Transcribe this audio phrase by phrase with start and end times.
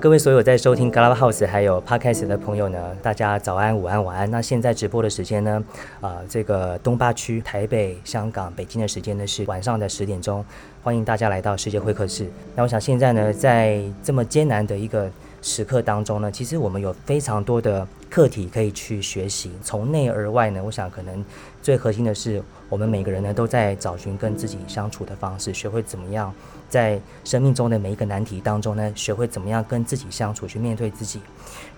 [0.00, 4.30] 各位所有在收听 Clubhouse 还有 Podcast 的朋友呢，大家早安、午安、晚安。
[4.30, 5.64] 那现在直播的时间呢，
[6.00, 10.44] 啊、这个东八区台北、香港、北京的时间呢是晚上的十点钟，
[10.84, 12.30] 欢迎大家来到世界会客室。
[12.54, 15.10] 那我想现在呢，在这么艰难的一个
[15.42, 21.24] 时刻当中呢，其实我们有非常多的课题可以去学习，从内而外呢，我想可能
[21.68, 26.32] 最核心的是，我们每个人呢都在找寻跟自己相处的方式，学会怎么样。
[26.66, 31.20] 在生命中的每一个难题当中呢，学会怎么样跟自己相处，去面对自己。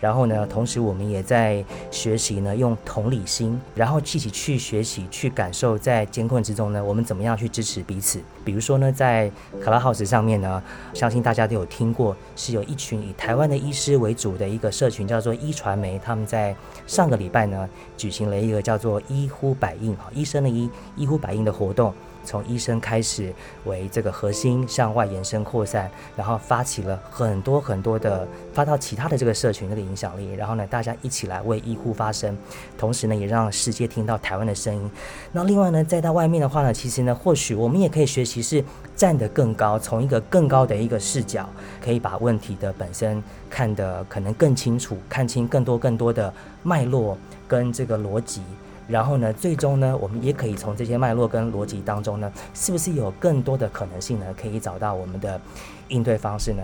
[0.01, 8.21] 然后呢，同时我们也在学习呢，用同理心，然后一起去学习，去感受在艰困之中呢，我们怎么样去支持彼此。
[8.45, 9.31] 比如说呢，在
[9.63, 10.61] Clubhouse 上面呢，
[10.93, 16.01] 相信大家都有听过，是有一群以台湾的医师为主的一个社群，叫做医传媒。
[16.01, 16.55] 他们在
[16.89, 21.93] 上个礼拜呢，举行了一个叫做“医呼百应”哈，医生的医，医呼百应的活动。
[22.23, 23.33] 从医生开始
[23.65, 32.37] 为这个核心向外延伸扩散，然后发起了很多很多的发到其他的这个社群那个影响力，然后呢，大家一起来为医护发声，
[32.77, 34.91] 同时呢，也让世界听到台湾的声音。
[35.33, 38.63] 那另外呢，再到外面的话呢，其实呢，或许我们也可以学习是
[38.95, 41.49] 站得更高，从一个更高的一个视角，
[41.83, 46.31] 可以把问题的本身看得可能更清楚，看清更多更多的
[46.63, 47.17] 脉络
[47.49, 48.43] 跟这个逻辑。
[48.91, 54.27] 然后呢，最终呢，我们也可以从这些脉络跟逻辑当中呢，是不是有更多的可能性呢？
[54.37, 55.41] 可以找到我们的
[55.89, 56.63] 应对方式呢？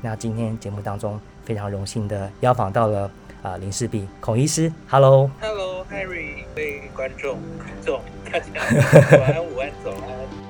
[0.00, 3.02] 那今天节目当中非常荣幸的邀访到了
[3.42, 8.00] 啊、呃、林世璧孔医师，Hello，Hello，Harry，各位观众、听众，
[8.32, 8.46] 大家
[9.18, 10.45] 晚安、午安、早安。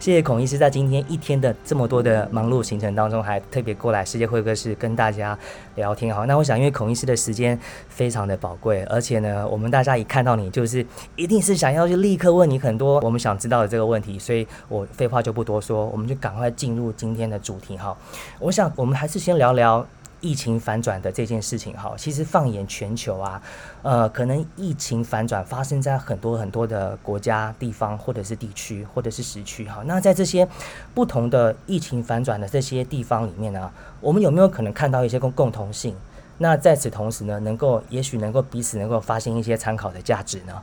[0.00, 5.38] 谢谢孔医师在今天一天的这么多的忙碌行程当中，还特别过来世界会客室跟大家
[5.74, 6.12] 聊天。
[6.12, 7.56] 好，那我想，因为孔医师的时间
[7.90, 10.84] 非常的宝贵，而且呢，我们大家一看到你，就是
[11.16, 17.76] 一定是想要去立刻问你很多我们想知道的这个问题，所以我废话就不多说，我们就赶快进入今天的主题。
[17.76, 17.94] 哈，
[18.38, 19.86] 我想我们还是先聊聊。
[20.20, 23.42] 疫情反转的这件事情，哈，其实放眼全球啊，
[23.82, 29.82] 呃，可能疫情反转发生在很多很多的国家、地方，或者是地区，或者是时区，哈。
[29.86, 30.46] 那在这些
[30.94, 35.96] 不同的疫情反转的这些地方里面呢，我们有没有可能看到一些共共同性？
[36.38, 40.62] 那在此同时呢，能够也许能够彼此能够发现一些参考的价值呢？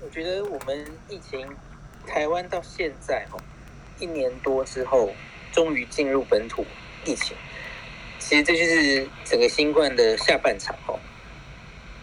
[0.00, 1.46] 我觉得我们疫情
[2.06, 3.38] 台湾到现在哈
[3.98, 5.10] 一年多之后，
[5.52, 6.64] 终于进入本土。
[7.04, 7.36] 疫情，
[8.18, 10.98] 其实这就是整个新冠的下半场哦。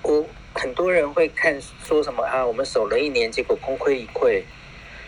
[0.01, 4.43] 我很多人会看说什么啊，我们守了一年，结果功亏一篑，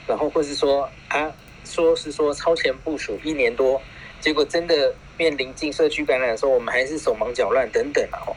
[0.08, 1.32] 然后或是说啊，
[1.66, 3.82] 说是说超前部署一年多，
[4.20, 8.36] 结果真的面临进社区感染的时候，我们还是手忙脚乱等等哦。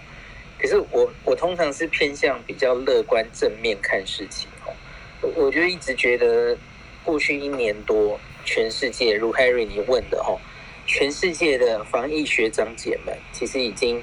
[0.59, 4.73] 可是我我通常是偏向比较乐观正面看事情哦。
[5.21, 6.57] 我我就一直觉得
[7.05, 10.41] 过去一年多，全世界如 Harry 你问的哦。
[10.87, 14.03] 全世界的防疫学长姐们，其实已经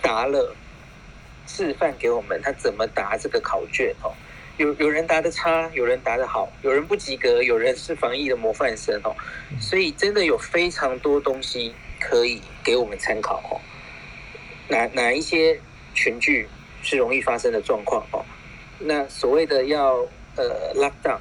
[0.00, 0.54] 答了
[1.46, 4.12] 示范给我们，他怎么答这个考卷哦。
[4.56, 9.14] 有有人答的差，有人答的好，有人不及格，有人是防疫的模范生哦。
[9.60, 13.60] 所以真的有非常多东西可以给我们参考哦。
[14.68, 15.58] 哪哪一些
[15.94, 16.48] 群聚
[16.82, 18.24] 是容易发生的状况哦？
[18.78, 21.18] 那所谓的要呃 lock down，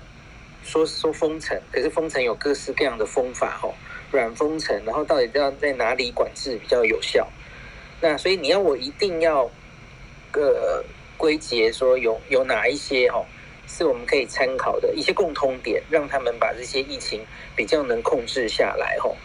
[0.64, 3.74] 说说封城，可是封城有各式各样的封法哦。
[4.12, 7.28] 软封城，然后到底要在哪里管制比较有效？
[8.02, 9.50] 那所以你要我一定要
[10.32, 10.84] 个
[11.18, 13.26] 归结说有有哪一些哦
[13.68, 19.16] 是我们可以参考的一些共通点，让他们把这些疫情比较能控制下来哦。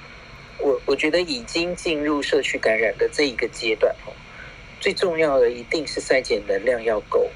[0.59, 4.13] 我我觉得已经进入社区感染的这一个阶段哦，
[4.79, 7.29] 最重要的一定是筛检能量要够，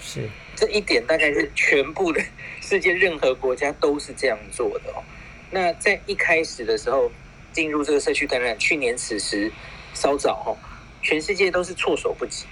[0.00, 2.20] 是这一点大概是全部的
[2.60, 5.02] 世界任何国家都是这样做的哦。
[5.54, 7.10] 那在一开始的时候，
[7.52, 9.52] 进入这个社区感染，去年此时
[9.92, 10.56] 稍早哈，
[11.02, 12.46] 全世界都是措手不及。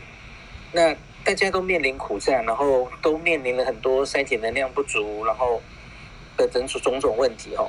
[0.71, 0.95] 那
[1.25, 5.63] 大家都面临苦战，然后都面临了很多筛检能量不足，然后
[6.37, 7.67] 的种种种种问题哈。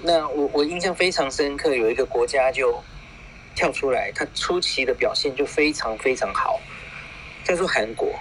[0.00, 2.78] 那我我印象非常深刻，有一个国家就
[3.54, 6.60] 跳出来，它初期的表现就非常非常好，
[7.42, 8.12] 叫做韩国。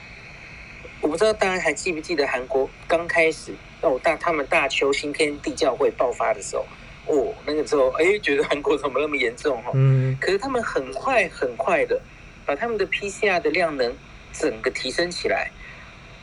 [1.01, 3.53] 我不知道大家还记不记得韩国刚开始。
[3.81, 6.65] 哦，大他们大邱新天地教会爆发的时候，
[7.07, 9.71] 哦，那个时候，哎，觉得韩国怎么那么严重哈？
[9.73, 10.15] 嗯。
[10.21, 11.99] 可是他们很快很快的
[12.45, 13.93] 把他们的 PCR 的量能
[14.31, 15.49] 整个提升起来，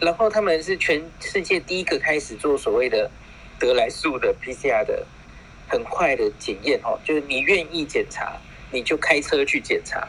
[0.01, 3.11] 然后他们是全世界第一个开始做所谓的
[3.59, 5.05] 得来速的 PCR 的
[5.69, 8.37] 很快的检验哦，就是你愿意检查，
[8.71, 10.07] 你就开车去检查，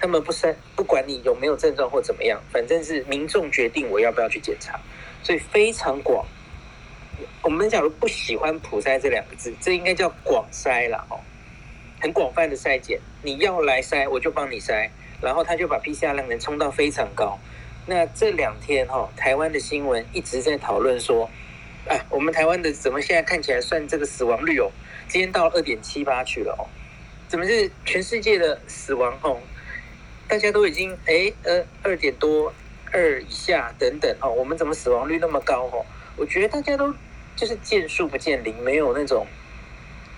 [0.00, 4.80] 他们不是，不管你有没有症状或怎么样，反正是民众决定我要不要去检查，
[5.22, 6.26] 所以非常广。
[7.42, 11.20] 我们假如不喜欢普筛这两个字，这应该叫广筛了哦，
[12.00, 13.00] 很广泛的筛检。
[13.22, 14.88] 你要来筛，我就帮你筛，
[15.20, 17.38] 然后他就把 PCR 量能冲到非常高。
[17.86, 21.30] 那这两天哈，台湾的新闻一直在讨论说，
[21.88, 24.70] 哎，我们台湾的怎么现在看起来算这个死亡率哦，
[25.06, 26.66] 今天到二点七八去了哦，
[27.28, 29.38] 怎么是全世界的死亡哦？
[30.26, 32.52] 大家都已经哎呃二点多
[32.92, 35.86] 二以下等等哦，我们怎么死亡率那么高哦？
[36.16, 36.92] 我觉得大家都
[37.36, 39.26] 就是见树不见林，没有那种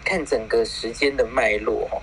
[0.05, 2.03] 看整个时间的脉络。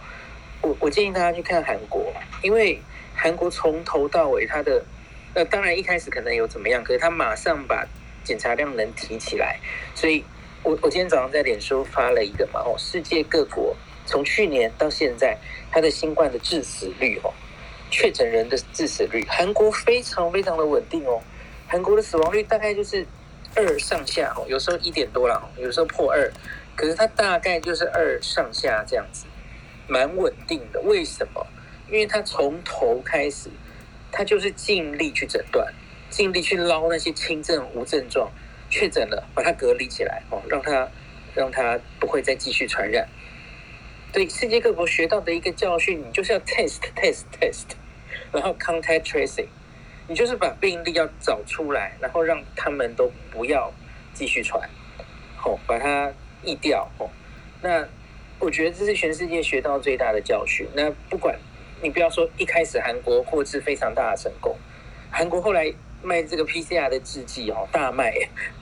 [0.61, 2.13] 我我建议大家去看韩国，
[2.43, 2.79] 因为
[3.15, 4.85] 韩国从头到尾它的。
[5.37, 7.85] 那当然，一开始可能有怎么样，可是他马上把
[8.23, 9.59] 检查量能提起来，
[9.93, 10.23] 所以
[10.63, 13.75] 我我今天早上在脸书发了一个嘛，哦，世界各国
[14.05, 15.37] 从去年到现在，
[15.69, 17.33] 它的新冠的致死率哦，
[17.91, 21.21] 确诊人的致死率，韩国非常非常的稳定哦，
[21.67, 23.05] 韩国的死亡率大概就是
[23.55, 26.31] 二上下哦，有时候一点多了，有时候破二，
[26.75, 29.25] 可是它大概就是二上下这样子，
[29.87, 30.79] 蛮稳定的。
[30.81, 31.47] 为什么？
[31.87, 33.49] 因为它从头开始。
[34.17, 35.73] 他就是尽力去诊断，
[36.09, 38.31] 尽力去捞那些轻症无症状
[38.69, 40.87] 确诊了，把它隔离起来哦，让他
[41.33, 43.05] 让他不会再继续传染。
[44.13, 47.75] 对世界各国学到的一个教训，你就是要 test test test，
[48.31, 49.47] 然后 contact tracing，
[50.07, 53.71] 你就是把病例要找出来，然后让他们都不要
[54.13, 54.69] 继续传，
[55.43, 56.11] 哦，把它
[56.43, 57.09] 疫掉哦。
[57.61, 57.87] 那
[58.39, 60.67] 我觉得这是全世界学到最大的教训。
[60.73, 61.37] 那不管。
[61.81, 64.55] 你不要说一开始韩国获知非常大的成功，
[65.11, 65.71] 韩国后来
[66.01, 68.13] 卖这个 PCR 的制剂哦，大卖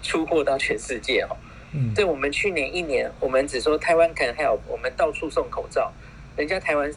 [0.01, 1.37] 出货到全世界哦。
[1.73, 5.93] 嗯，在我们去年一年，我们只说台湾 can help，我们到处送口罩，
[6.35, 6.91] 人家台湾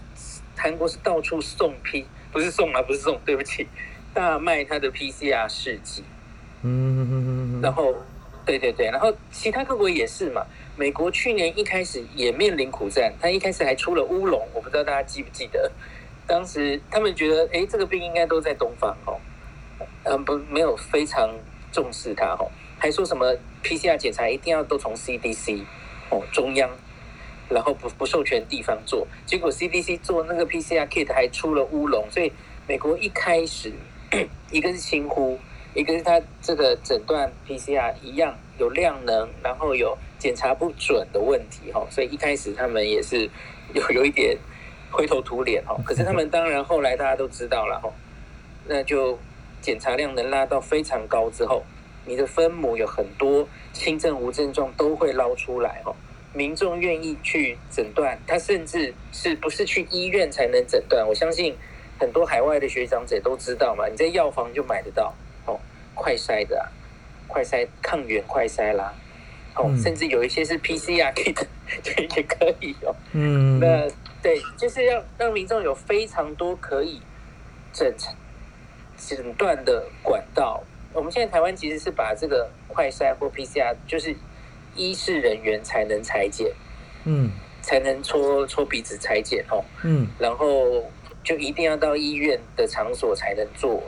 [0.57, 3.69] 韩国是到处送批不是送啊，不是送，对不起，
[4.17, 6.03] 大卖他的 PCR 试剂。
[6.63, 7.95] 嗯，然后
[8.47, 10.43] 对对对，然后其他各国也是嘛。
[10.75, 15.71] 美国去年一开始也面临苦战，他一开始还出了乌龙，我不知道大家记不记得。
[16.27, 19.21] 当时他们觉得，哎，这个病应该都在东方哦，
[20.05, 21.31] 嗯，不，没有非常
[21.71, 25.63] 重视它哦，还说什么 PCR 检查一定要都从 CDC
[26.11, 26.71] 哦中央，
[27.51, 32.33] 然后不不授权地方做，结果 CDC 做那个 PCR kit 还出了乌龙，所以
[32.67, 33.73] 美国一开始
[34.51, 35.39] 一个是轻忽，
[35.75, 43.29] 一个是他这个诊断 PCR 一样有量能，然后有检查不准的问题哈，所以一开始他们也是
[43.75, 44.37] 有有一点。
[44.89, 47.93] 灰头土脸哈，可是他们当然后来大家都知道了哈，
[48.67, 49.19] 那就
[49.61, 51.63] 检查量能拉到非常高之后，
[52.07, 55.95] 你的分母有很多轻症无症状都会捞出来哈，
[56.33, 61.07] 民众愿意去诊断，他甚至是不是去医院才能诊断？
[61.07, 61.55] 我相信
[61.99, 65.15] 很多海外的学长姐都知道嘛，你在药房就买得到
[65.47, 65.59] 哦，
[65.95, 66.69] 快筛的，
[67.27, 68.93] 快筛抗原快筛啦，
[69.55, 71.47] 哦，甚至有一些是 PCR kit
[72.17, 73.89] 也可以哦，嗯，那。
[74.23, 77.01] 对，就是要让民众有非常多可以
[77.73, 77.95] 诊
[78.97, 80.61] 诊断的管道。
[80.93, 84.17] 我们现在台湾其实是把这个快筛或 PCR，就是
[84.75, 86.51] 医事人员才能裁剪，
[87.05, 87.31] 嗯，
[87.63, 90.83] 才能搓搓鼻子裁剪哦，嗯，然后
[91.27, 93.83] 就一定要到医院的场所才能做，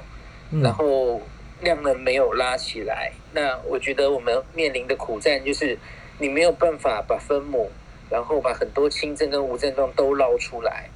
[0.61, 1.23] 然后
[1.63, 3.11] 量能没有拉起来。
[3.33, 5.79] 那我觉得我们面临的苦战就是
[6.19, 7.71] 你没有办法把分母。
[8.11, 10.89] 然后把很多轻症跟无症状都捞出来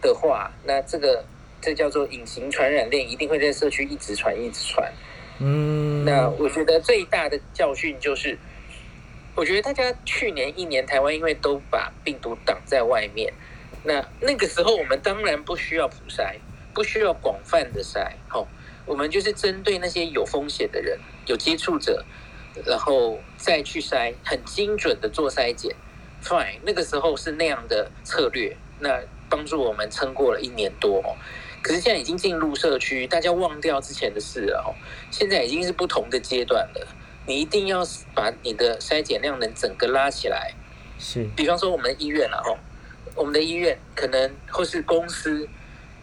[0.00, 1.24] 的话，那这个
[1.60, 4.88] 这叫做隐形传染链，一定会在社区一直传一直传。
[5.40, 8.38] 嗯，那我觉得最大的教训就是，
[9.34, 13.32] 我觉得大家去年一年台湾因为都把病毒挡在外面，
[13.84, 16.36] 那那个时候我们当然不需要普筛，
[16.74, 18.46] 不需要广泛的筛，好，
[18.84, 22.04] 我们就是针对那些有风险的人、有接触者，
[22.66, 25.74] 然后再去筛，很精准的做筛检。
[26.22, 31.16] Fine，那个时候是那样的策略，那帮助我们撑过了一年多哦。
[31.62, 34.76] 可是现在已经进入社区，大家忘掉之前的事了哦。
[35.10, 36.86] 现在已经是不同的阶段了，
[37.26, 37.82] 你一定要
[38.14, 40.52] 把你的筛检量能整个拉起来。
[40.98, 42.58] 是，比方说我们医院了哦，
[43.20, 45.46] 我们的医院可能或是公司，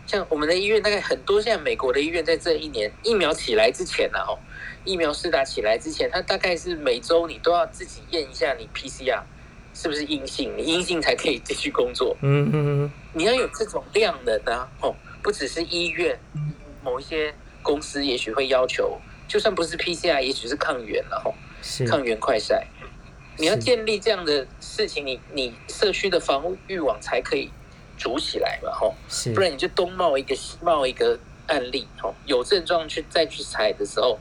[0.06, 4.38] 像我们的医院，大概很多现在美国的医院在这一年疫苗起来之前呢哦，
[4.86, 9.24] 疫苗施打起来之前，它大概是每周你都要自己验一下你 PCR。
[9.74, 10.52] 是不是阴性？
[10.58, 12.18] 你阴性才可以继续工作。
[12.24, 14.68] 嗯嗯嗯，你要有这种量能啊！
[14.82, 16.20] 哦，不只是医院，
[16.84, 17.32] 某一些
[17.62, 21.32] 公司也许会要求，就算不是 PCR，也许是抗原了哈。
[21.62, 22.60] 是抗原快筛，
[23.38, 27.50] 你要建立这样的事情，你你社区的防御网才可以
[27.98, 28.96] 筑起来嘛，吼，
[29.34, 34.18] 不然你就东冒一个西冒一个案例，吼，有症状去再去采的时候，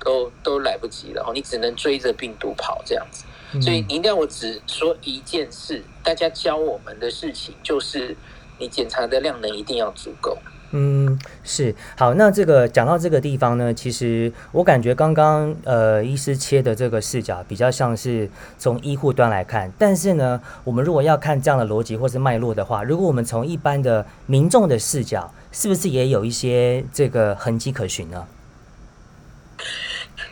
[0.00, 3.24] 都都来不及了，吼，你只能追着病毒跑这样子。
[3.62, 8.14] 所以你一定要我只说一件事，大家教我们的事情就是，
[8.58, 10.36] 你检查的量能一定要足够。
[10.70, 12.12] 嗯，是好。
[12.12, 28.26] 那这个讲到这个地方呢，其实我感觉刚刚呃医师切的这个视角比较像是从医护端来看，但是呢，我们如果要看这样的逻辑或是脉络的话，如果我们从一般的民众的视角，是不是也有一些这个痕迹可循呢？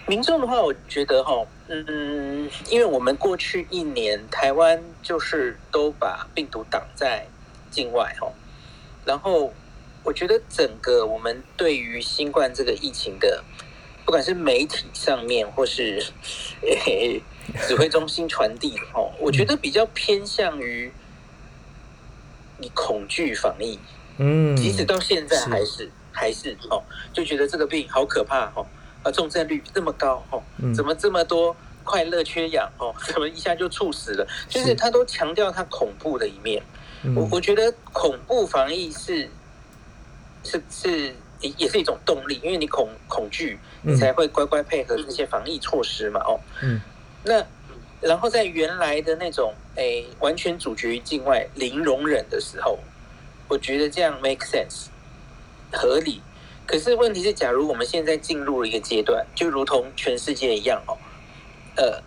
[0.06, 1.32] 民众的话，我觉得哈，
[1.68, 7.26] 嗯，因为我们过去一年台湾就是都把病毒挡在
[7.70, 8.28] 境外哈，
[9.06, 9.50] 然后。
[10.06, 13.42] 我觉得整个我们对于新冠这个疫情的，
[14.04, 16.00] 不管是媒体上面或是
[16.62, 17.20] 诶
[17.66, 20.92] 指挥中心传递的哦，我觉得比较偏向于
[22.58, 23.76] 你恐惧防疫，
[24.18, 26.80] 嗯，即使到现在还是，是还是哦，
[27.12, 28.64] 就觉得这个病好可怕哦，
[29.02, 30.40] 啊，重症率这么高哦，
[30.72, 34.24] 怎么这么多快乐缺氧哦，怎么一下就猝死了？
[34.48, 36.62] 就是他都强调他恐怖的一面，
[37.16, 39.28] 我我觉得恐怖防疫是。
[40.46, 46.20] 是是也也是一种动力，因为你恐恐惧，你才会乖乖配合这些防疫措施嘛。
[46.20, 46.80] 哦，嗯，
[47.24, 47.44] 那
[48.00, 52.78] 然后在原来的那种诶、欸、完全阻绝于境外、零容忍的时候，
[53.48, 54.86] 我觉得这样 make sense
[55.72, 56.22] 合理。
[56.66, 60.96] 可是问题是，假如我们现在进入了一个阶段，就如同全世界一样哦，
[61.76, 62.02] 呃，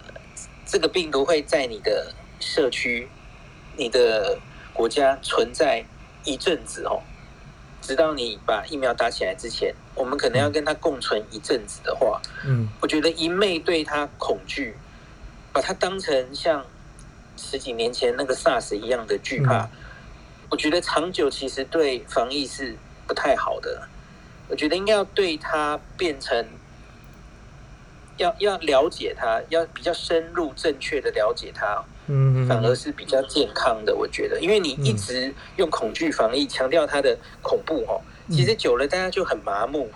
[0.66, 3.08] 这个病毒会在你的社区、
[3.78, 4.40] 你的
[4.74, 5.86] 国家存在
[6.24, 7.02] 一阵子哦。
[7.90, 14.76] 直到你把疫苗打起来之前，我们可能要跟他共存一阵子的话，嗯，我觉得一昧对他恐惧，
[15.52, 16.64] 把它当成像
[17.36, 19.68] 十几年前那个 SARS 一样的惧怕，
[20.52, 22.78] 我觉得长久其实对防疫是
[23.08, 23.88] 不太好的。
[24.50, 26.46] 我觉得应该要对他变成。
[28.18, 31.82] 要要了解它，要比较深入、正确的了解它，
[32.12, 33.96] 嗯，反而是比较健康的。
[33.96, 38.02] 我觉得，因为你一直用恐惧防疫，强调它的恐怖，哦，
[38.32, 39.92] 其实久了大家就很麻木。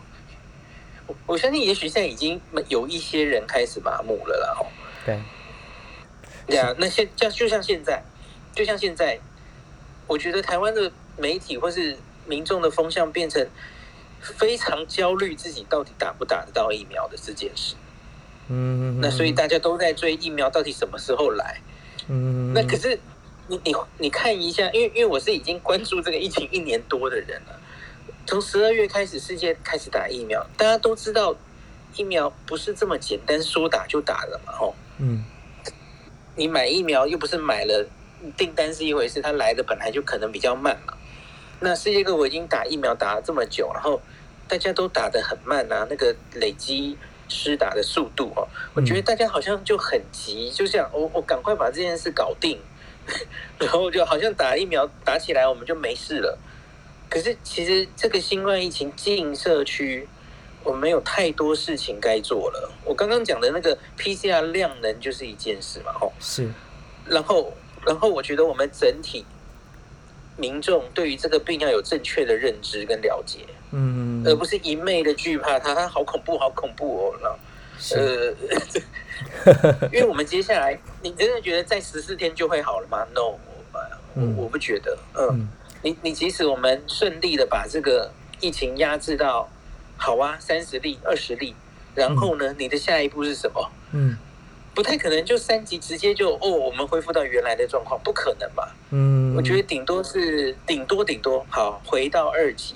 [1.07, 2.39] 我我相信，也许现在已经
[2.69, 4.55] 有一些人开始麻木了啦。
[4.59, 4.63] 哦，
[5.03, 5.19] 对，
[6.45, 8.03] 对啊，那现像就像现在，
[8.53, 9.19] 就像现在，
[10.05, 13.45] 我觉得台湾的媒体或是民众的风向变成
[14.21, 17.73] 非常焦虑，自己到底打不打得到疫苗的这件事。
[18.49, 21.59] 嗯，那所以大家都在追疫苗，到底什么时候来？
[22.07, 22.99] 嗯，那可是
[23.47, 27.59] 你你你看一下，因为因为我是已经关注这个疫情一年多的人了，
[28.25, 31.35] 从十二月开始，世界开始打疫苗，大家都知道
[31.95, 35.23] 疫苗不是这么简单说打就打的嘛，吼，嗯，
[36.35, 37.85] 你买疫苗又不是买了
[38.37, 40.93] 订单是一回事，它来的本来就可能比较慢嘛。
[41.59, 44.01] 那世界各国已经打疫苗打了这么久，然后
[44.47, 46.97] 大家都打得很慢啊，那个累积。
[47.27, 52.59] 施打的速度哦，我觉得大家好像就很急，就像我我赶快把这件事搞定，
[53.59, 56.37] 然后就好像打疫苗打起来我们就没事了。
[57.09, 60.07] 可是其实这个新冠疫情进社区，
[60.63, 62.71] 我们有太多事情该做了。
[62.83, 66.49] 我刚刚讲的那个 PCR 量能就是一件事嘛，哦，是。
[67.05, 67.53] 然后
[67.85, 69.25] 然后我觉得我们整体
[70.37, 73.39] 民众对于这个病要有正确的认知跟了解。
[73.75, 77.35] 嗯，而不是一昧的惧怕它，它好恐怖，好恐怖哦！
[77.95, 78.31] 呃，
[79.91, 83.35] 因为我们接下来，你真的觉得在十四天就会好了吗？No，
[84.15, 84.97] 我我不觉得。
[85.15, 85.47] 嗯，
[85.81, 89.49] 你你即使我们顺利的把这个疫情压制到
[89.97, 91.55] 好啊，三十例、二十例，
[91.95, 93.71] 然后呢，你的下一步是什么？
[93.91, 94.15] 嗯，
[94.75, 98.73] 不太可能就三级直接就哦，我们恢复到原来的状况，不可能吧？
[98.91, 102.75] 嗯，我觉得顶多是顶多顶多好回到二级。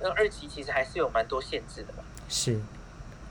[0.00, 2.02] 那二级其实还是有蛮多限制的嘛。
[2.28, 2.60] 是。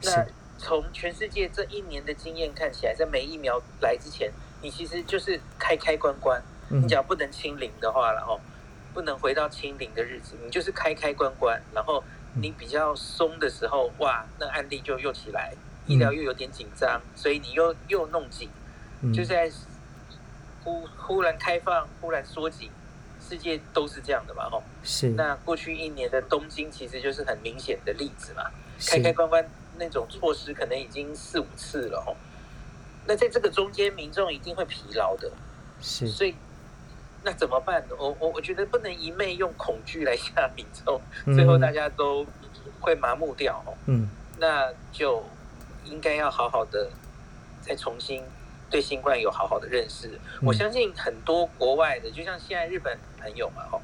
[0.04, 0.26] 那
[0.58, 6.42] 从全世界这一年的经验看起来，在每疫苗来之前，你其实就是开开关关。
[6.72, 8.40] 你只要不能清零的话，然后
[8.94, 11.60] 不能回到清零的日子，你就是开开关关。
[11.74, 12.04] 然后
[12.36, 15.54] 你比较松的时候，哇，那案例就又起来，
[15.88, 18.50] 医疗又有点紧张，所以你又又弄紧，
[19.14, 19.52] 就在
[20.64, 22.70] 忽忽然开放，忽然缩紧。
[23.30, 24.64] 世界都是这样的嘛，吼。
[24.84, 25.10] 是。
[25.10, 28.50] 那过去一年的东京其实就是很明显的例子嘛，
[28.88, 32.16] 开开关关那种措施可能已经四五次了，吼。
[33.06, 35.32] 那在这个中间，民众一定会疲劳的。
[35.80, 36.08] 是。
[36.08, 36.34] 所以，
[37.24, 37.96] 那怎么办呢？
[38.00, 41.00] 我我我觉得不能一昧用恐惧来吓民众，
[41.36, 42.26] 最后大家都
[42.80, 43.78] 会麻木掉，吼。
[43.86, 44.10] 嗯。
[44.40, 45.24] 那就
[45.86, 46.90] 应该要好好的
[47.62, 48.24] 再重新
[48.70, 50.10] 对新冠有好好的认识。
[50.42, 53.82] 我相信很多国外的，就像现在日本朋友嘛，吼，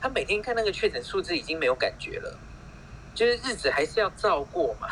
[0.00, 2.38] 他每天看那个确诊数字已经没有感觉了，
[3.14, 4.88] 就是日子还是要照过嘛，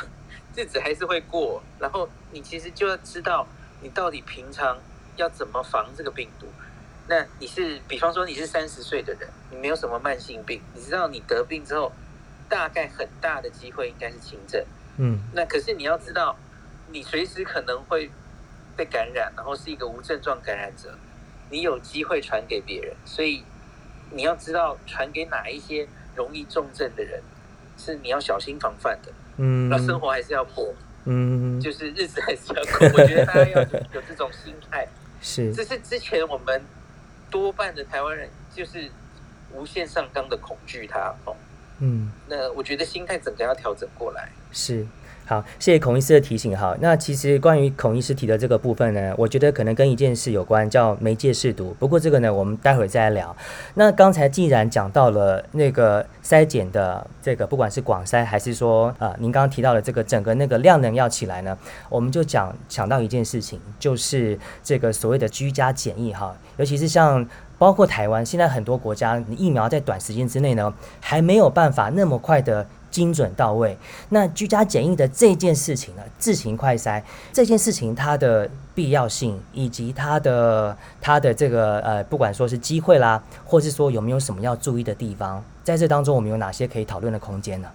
[0.57, 1.63] 日子还是会过。
[1.79, 3.47] 然后你其实就要知道，
[3.81, 4.79] 你到底平常
[5.17, 6.47] 要怎么防这个病毒。
[7.09, 11.93] 那你是，比方说你是三十岁的人，你没有什么慢性病，你知道你得病之后，
[12.49, 14.65] 大概很大的机会应该是轻症。
[14.99, 16.37] 嗯，那可是你要知道，
[16.93, 18.09] 你随时可能会
[18.77, 20.97] 被感染，然后是一个无症状感染者，
[21.51, 23.45] 你有机会传给别人，所以
[24.11, 27.23] 你要知道传给哪一些容易重症的人，
[27.77, 29.13] 是你要小心防范的。
[29.37, 30.75] 嗯，那生活还是要过，
[31.05, 32.87] 嗯，就是日子还是要过。
[33.01, 33.61] 我觉得大家要
[33.93, 34.87] 有这种心态，
[35.21, 36.63] 是，这是之前我们。
[37.31, 38.91] 多半的台湾人就是
[39.55, 41.35] 无限上纲的恐惧它哦，
[41.79, 44.29] 嗯，那我觉得心态整个要调整过来。
[44.53, 44.87] 是，
[45.33, 46.55] 好，谢谢孔医师的提醒。
[46.55, 51.75] 好，那其实关于孔医师提的这个部分呢，我觉得可能跟一件事有关，叫媒介试毒。
[51.79, 53.35] 不过这个呢，我们待会儿再来聊。
[53.73, 61.57] 那刚才既然讲到了那个筛检的这个，不管是广筛还是说啊、您刚刚提到的这个整个那个量能要起来呢，
[61.89, 66.37] 我们就讲想到一件事情，就是这个所谓的居家检疫哈。
[66.59, 73.77] 尤其是像包括台湾，现在很多国家，你疫苗在短时间之内呢，还没有办法那么快的精准到位。
[74.11, 87.69] 那居家检疫的这件事情呢，自行快筛这件事情，它的必要性以及它的它的这个呃，不管说是机会啦，或是说有没有什么要注意的地方，在这当中我们有哪些可以讨论的空间呢？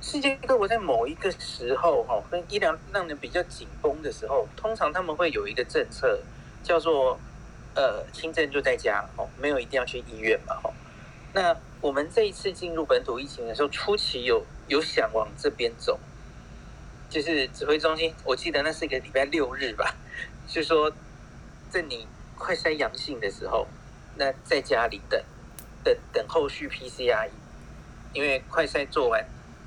[0.00, 6.20] 世界各国在某一个时候，哈，跟医疗让人比较紧绷的时候，通常他们会有一个政策，
[6.62, 7.18] 叫做
[7.74, 10.70] 呃，轻症就在家，哦，没有一定要去医院嘛，哈。
[11.34, 15.98] 那我们这一次进入本土疫情的时候，初期有有想往这边走，
[17.10, 19.94] 就是指挥中心，我记得那是一个礼拜六日吧，
[20.48, 20.90] 就说
[21.68, 22.06] 在你
[22.38, 23.66] 快筛阳性的时候，
[24.16, 25.22] 那在家里等
[25.82, 27.28] 等等后续 PCR，
[28.12, 29.22] 因为快筛做完。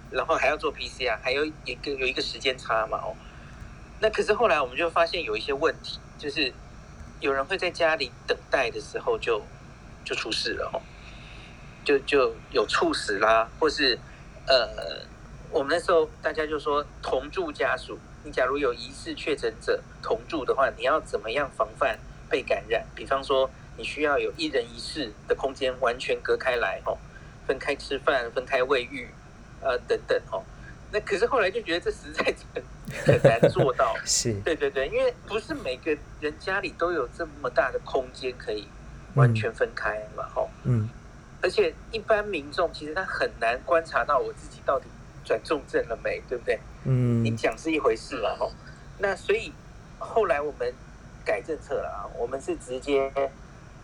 [0.10, 3.14] 然后还要做 PCR，还有一个有一个时间差嘛哦。
[4.00, 6.54] 那可是后来我们就发现有一些问题，就是
[7.20, 9.42] 有人会在家里等待的时候就
[10.06, 10.80] 就出事了哦，
[11.88, 13.98] 就就有猝死啦，或是
[14.46, 14.68] 呃，
[15.50, 21.98] 我们那时候大家就说同住家属，你假如有疑似确诊者同住的话，你要怎么样防范
[22.30, 22.86] 被感染？
[22.94, 26.98] 比方说你需要有一人一室的空间完全隔开来哦，
[27.48, 29.10] 分开吃饭，分开卫浴。
[29.60, 30.44] 呃，等等哦，
[30.92, 32.24] 那可是后来就觉得这实在
[32.54, 32.64] 很
[33.06, 38.68] 很难做到， 是，对对对，因为不是每个人家里都有这么大的空间可以
[39.16, 40.88] 完全分开嘛，吼，嗯，
[41.42, 44.86] 而且一般民众其实他很难观察到我自己到底
[45.24, 46.60] 转重症了没，对不对？
[46.86, 48.52] 嗯，你讲是一回事了，吼，
[49.00, 49.54] 那所以
[50.00, 50.74] 后来我们
[51.26, 53.12] 改政策了啊，我们是直接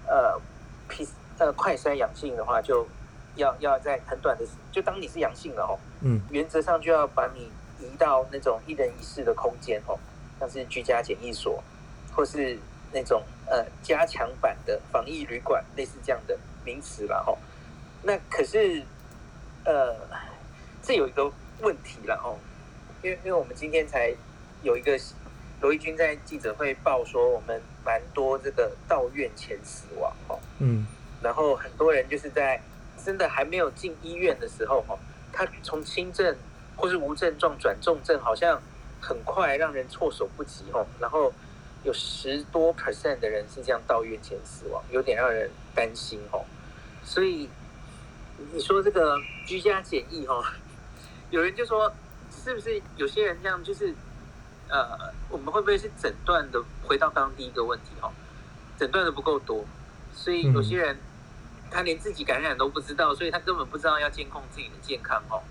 [0.07, 0.39] 呃
[0.87, 2.87] P 呃快筛阳性的话就。
[3.35, 7.49] 要要在很短的时，就当你是阳性了哦，嗯，原则上就要把你
[7.83, 9.97] 移到那种一人一室的空间哦，
[10.39, 11.63] 像是居家检疫所，
[12.15, 12.59] 或是
[12.93, 17.37] 那种呃加强版的防疫旅馆，类似这样的名词了哈。
[18.03, 18.83] 那可是
[19.65, 19.95] 呃，
[20.81, 22.39] 这有一个问题了哦，
[23.01, 24.13] 因为因为我们今天才
[24.61, 24.99] 有一个
[25.61, 30.85] 罗一军在记者会报说，我们蛮多这个到院前死亡哦，嗯，
[31.21, 32.61] 然后很多人就是在。
[33.03, 34.97] 真的还没有进医院的时候，哈，
[35.33, 36.33] 他从轻症
[36.77, 38.61] 或是无症状转重症，好像
[39.01, 40.87] 很快让人措手不及，哦。
[41.01, 41.33] 然后
[41.83, 46.45] 有十多 percent 的人是这样到院前死亡，有点让人担心，哦。
[47.03, 47.49] 所以
[48.53, 50.43] 你说这个居家检疫，哦，
[51.29, 51.93] 有人就说，
[52.31, 53.93] 是不是有些人这样，就是
[54.69, 56.63] 呃，我们会不会是诊断的？
[56.83, 58.11] 回到刚刚第一个问题，哦，
[58.77, 59.65] 诊断的不够多，
[60.13, 60.97] 所以有些人。
[61.75, 65.41] 他连自己感染都不知道，所以他根本不知道要监控自己的健康哦。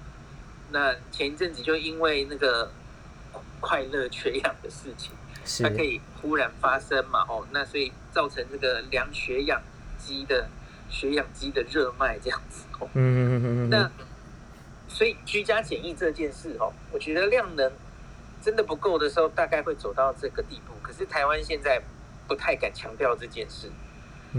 [0.71, 2.71] 那前一阵子就因为那个
[3.59, 5.11] 快乐缺氧的事情，
[5.63, 7.25] 它可以忽然发生嘛？
[7.29, 9.61] 哦，那所以造成这个量血氧
[9.99, 10.49] 机的
[10.91, 12.89] 血氧机的热脉这样子哦。
[12.95, 13.71] 嗯嗯嗯嗯。
[13.71, 13.91] 那
[14.89, 17.73] 所以居家检疫这件事哦，我觉得量能
[18.43, 20.75] 真的不够的时候，大概会走到这个地步。
[20.83, 21.81] 可是台湾现在
[22.29, 23.71] 不太敢强调这件事。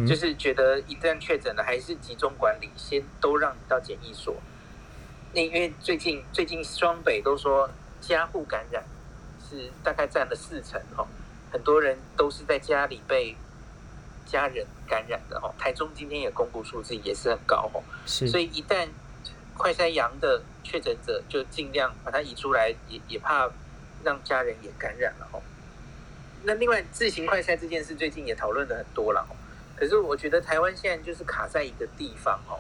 [0.08, 4.36] 就是觉得一旦确诊了，还是集中管理，先都让你到检疫所。
[5.34, 7.70] 那因为最近最近双北都说
[8.02, 8.84] 家户感染
[9.54, 11.08] 是大概占了四成哦，
[11.52, 13.36] 很多人都是在家里被
[14.26, 15.54] 家人感染的哦。
[15.58, 18.28] 台中今天也公布数字也是很高哦，是。
[18.28, 18.88] 所以一旦
[19.56, 23.50] 快筛阳的确诊者就尽量把它移出来，也也怕
[24.04, 25.42] 让家人也感染了哦。
[26.44, 29.36] 那另外自行快筛这件事最近也讨论的很多了哦，
[29.76, 32.60] 可是我觉得台湾现在就是卡在一个地方哦，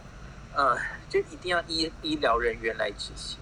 [0.56, 0.78] 呃，
[1.10, 3.40] 就一定要医医疗人员来执行。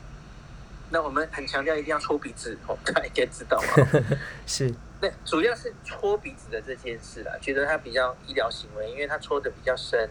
[0.93, 4.01] 那我们很强调一定要搓鼻子哦， 大家应该知道吗？
[4.45, 4.73] 是。
[4.99, 10.09] 那主要是搓鼻子的这件事啦，觉得它比较医疗行为，因为它搓的比较深，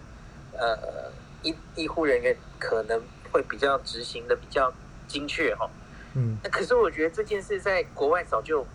[0.53, 1.13] 呃，
[1.43, 4.73] 医医护人员可能会比较执行的比较
[5.07, 5.71] 精确哈。
[6.15, 6.37] 嗯。
[6.43, 8.67] 那可是我觉得这件事在国外早就，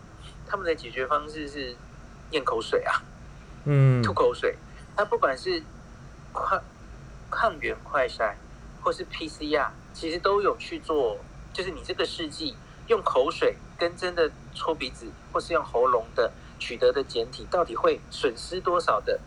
[0.47, 1.75] 他们的解决方式是
[2.31, 3.03] 咽口水啊，
[3.65, 4.55] 嗯，吐口水。
[4.95, 5.61] 它不管是
[6.33, 6.63] 抗
[7.29, 8.35] 抗原快筛
[8.81, 11.17] 或是 PCR，其实都有去做。
[11.55, 12.53] 就是你这个试剂
[12.87, 19.17] 用口水跟真的戳鼻子，或是用喉咙的取得的检体，到底会损失多少的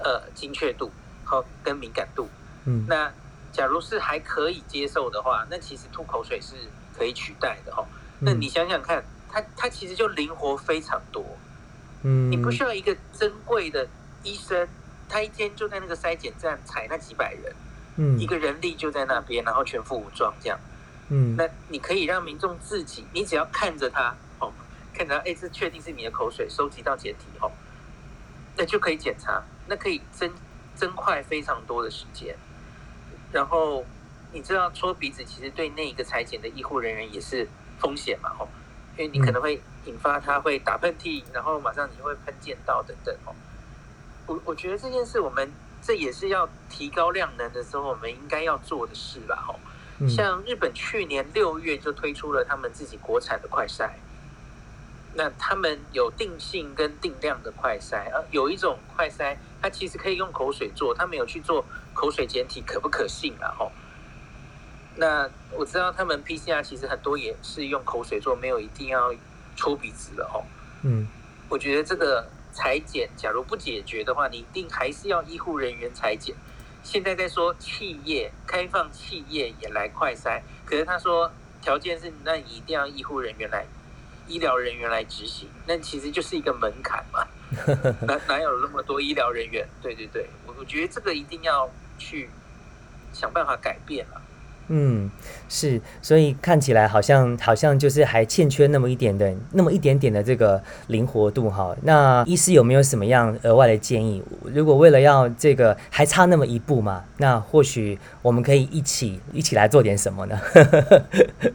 [0.00, 0.90] 呃精确度
[1.24, 2.28] 和跟敏感度？
[2.64, 3.12] 嗯，那
[3.52, 6.56] 假如是还可以接受的话，那其实吐口水是
[6.98, 7.86] 可以取代的哈。
[8.18, 11.24] 那你想想看，它它其实就灵活非常多。
[12.02, 13.86] 嗯，你不需要一个珍贵的
[14.24, 14.68] 医生，
[15.08, 17.54] 他一天就在那个筛检站采那几百人，
[17.96, 20.58] 嗯，一个人力就在那边，然后全副武装这样。
[21.08, 24.52] 嗯，那你可以让民众自己，你只要看着他，哦，
[24.92, 27.50] 看着他，哎，这确定是你的口水，收集到解体，哦，
[28.56, 30.32] 那就可以检查，那可以增
[30.74, 32.36] 增快非常多的时间。
[33.32, 33.84] 然后
[34.32, 38.48] 你知道戳鼻子其实对那一个裁剪的医护人员也是风险嘛，哦，
[38.96, 43.34] 因为你可能会引发他会打喷嚏，然后马上你会喷溅到等等，哦。
[44.26, 45.48] 我我觉得这件事我们
[45.80, 49.44] 这也是要提高量能的时候，我们应该要做的事啦，
[49.98, 50.08] 哦。
[50.08, 53.90] 像日本去年六月就推出了他们自己国产的快筛，
[55.14, 63.54] 那他们有定性跟定量的快筛，呃，有一种快筛它其实可以用口水做，他们有去做口水检体可不可信啊？
[63.58, 63.72] 吼，
[64.96, 69.14] 那我知道他们 PCR 其实很多也是用口水做，没有一定要
[69.56, 70.44] 戳鼻子的哦。
[70.82, 71.08] 嗯，
[71.48, 76.36] 我觉得这个裁剪假如不解决的话，你一定还是要医护人员采检。
[76.86, 81.28] 现在在说企业开放，企业也来快筛，可是他说
[81.60, 83.66] 条件是，那你一定要医护人员来，
[84.28, 87.26] 医疗人员来执行，那其实就是一个门槛嘛，
[88.06, 89.66] 哪哪有那么多医疗人员？
[89.82, 91.68] 对对对，我我觉得这个一定要
[91.98, 92.30] 去
[93.12, 94.22] 想办法改变了。
[94.68, 95.08] 嗯，
[95.48, 101.76] 是，所以看起来好像好像就是还欠缺那么一点的那么一点点的这个灵活度哈。
[101.82, 104.20] 那医师有没有什么样额外的建议？
[104.52, 110.36] 如果为了要这个还差那么一步嘛，那或许我们可以一起一起来做点什么呢？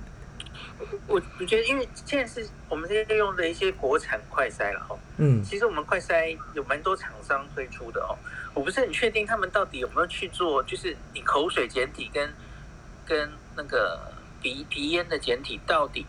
[1.08, 4.96] 我我觉得，因为现在是我们现在用的一些国产快筛了哈。
[5.18, 8.16] 嗯，其实我们快筛有蛮多厂商推出的哦，
[8.54, 12.30] 我不是很确定他们到底有没有去做，就是你口水检体跟。
[13.06, 16.06] 跟那个鼻鼻咽的简体到底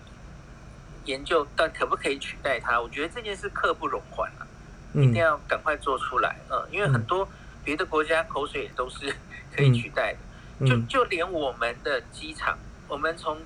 [1.05, 2.81] 研究到可不可以取代它？
[2.81, 4.47] 我觉得这件事刻不容缓啊，
[4.95, 6.37] 一定要赶快做出来。
[6.51, 7.29] 嗯，因为很多
[7.65, 9.15] 别的国家口水也都是
[9.55, 10.15] 可以取代
[10.61, 13.39] 的，就就连我们的机场，我们从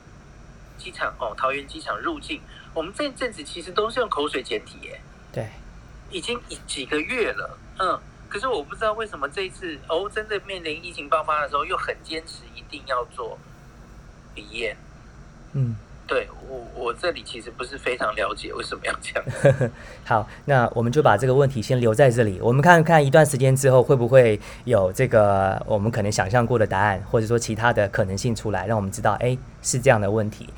[0.77, 2.41] 机场哦，桃园机场入境，
[2.75, 5.01] 我们这阵子其实都是用口水简体耶。
[5.33, 5.49] 对，
[6.11, 7.59] 已经几个月了。
[7.79, 8.01] 嗯。
[8.29, 13.39] 可是我不知道为什么这一次哦，真的面临疫情爆发的时候，又很坚持一定要做
[14.35, 14.77] 鼻验。
[15.53, 15.77] 嗯。
[16.09, 19.73] 对我，我这里其实不是非常了解为什么要这样。
[20.07, 29.37] 好，那我们就把这个问题先留在这里，我们看看一段时间之后会不会有这个我们可能想象过的答案，或者说其他的可能性出来，让我们知道，哎，
[29.67, 30.49] 是这样的问题。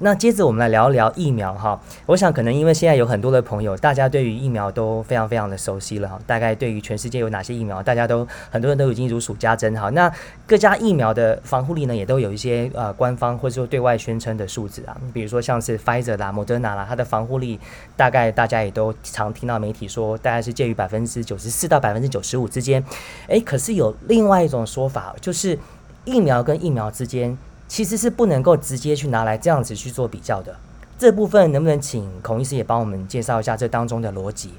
[0.00, 1.80] 那接着我们来聊一聊疫苗哈。
[2.06, 6.18] 我想可能因为现在有很多的朋友，大家对于疫苗都非常非常的熟悉了哈。
[6.26, 9.88] 大概对于全世界有哪些疫苗，大家都很多人都已经如数家珍哈。
[9.90, 10.12] 那
[10.46, 14.94] 各家疫苗的防护力呢，也都有一些呃官方或者说对外宣称的数字啊。
[15.14, 17.58] 比如说像是 Pfizer 啦、Moderna 啦，它的防护力
[17.96, 22.84] 大概大家也都常听到媒体说，大概是介于百分之九十四到百分之九十五之间。
[23.28, 25.58] 诶，可是有另外一种说法，就是
[26.04, 27.36] 疫苗跟疫苗之间
[27.68, 30.58] 其实是不能够直接去拿来这样子去做比较的。
[30.98, 34.54] 这部分能不能请孔医师也帮我们介绍一下这当中的逻辑？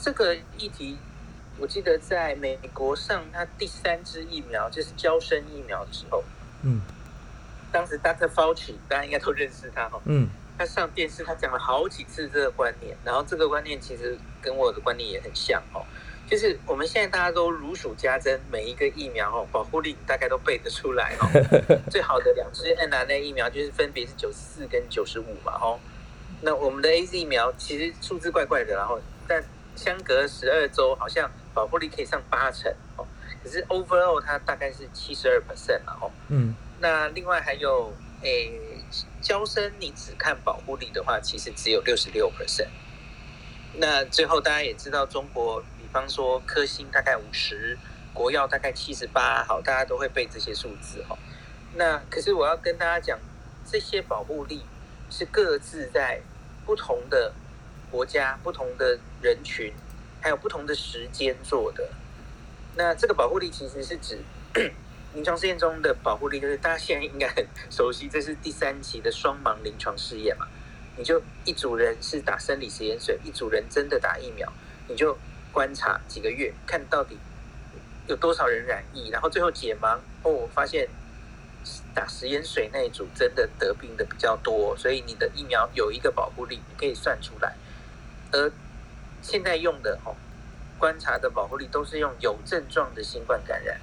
[0.00, 0.96] 这个议题，
[1.58, 6.24] 我记得在美国上它第三支疫苗就是胶生疫苗之后，
[6.62, 6.80] 嗯。
[7.72, 8.28] 当时 Dr.
[8.28, 15.84] Fauci 大家应该都认识他哈，嗯，他上电视他讲了好几次这个观念，然后这个观念其实跟我的观念也很像哦，
[16.28, 21.28] 就是我们现在大家都如数家珍，每一个疫苗哦，保护力大概都背得出来哦，
[21.90, 25.78] 最好的两支 n r n a 疫苗就是分别是九十四跟九十五嘛哦，
[26.42, 29.42] 那我们的 AZ 疫苗其实数字怪怪的，然后但
[29.76, 33.06] 相隔十二周好像保护力可以上八成哦，
[33.44, 36.54] 可是 overall 它大概是七十二 percent 了哦，嗯。
[36.78, 38.60] 那另外还有诶
[39.22, 42.66] 娇生你只看保护力的话，其实只有六十六 percent。
[43.78, 47.78] 那最后大家也知道，中国比方说科兴大概五十，
[48.12, 51.16] 国药大概七十八，好，大家都会背这些数字哈。
[51.76, 53.16] 那可是我要跟大家讲，
[53.64, 54.62] 这些保护力
[55.08, 56.20] 是各自在
[56.66, 57.32] 不同的
[57.88, 59.72] 国家、不同的人群，
[60.20, 61.88] 还有不同的时间做的。
[62.74, 64.18] 那这个保护力其实是指
[65.14, 70.48] 临床试验中的保护力，就是大家现在应该很熟悉，这是第三期的双盲临床试验嘛。
[70.98, 74.52] 你就一组人是打生理食盐水，一组人真的打疫苗，
[74.88, 75.16] 你就
[75.56, 77.16] 观察几个月，看到底
[78.06, 80.86] 有多少人染疫，然后最后解盲哦，我发现
[81.94, 87.56] 打食盐水那一组真的得病的比较多，所以你的疫苗有一个保护力，你可以算出来。
[88.32, 88.52] 而
[89.22, 90.14] 现在用的哦，
[90.78, 93.80] 观察的保护力都是用有症状的新冠感染，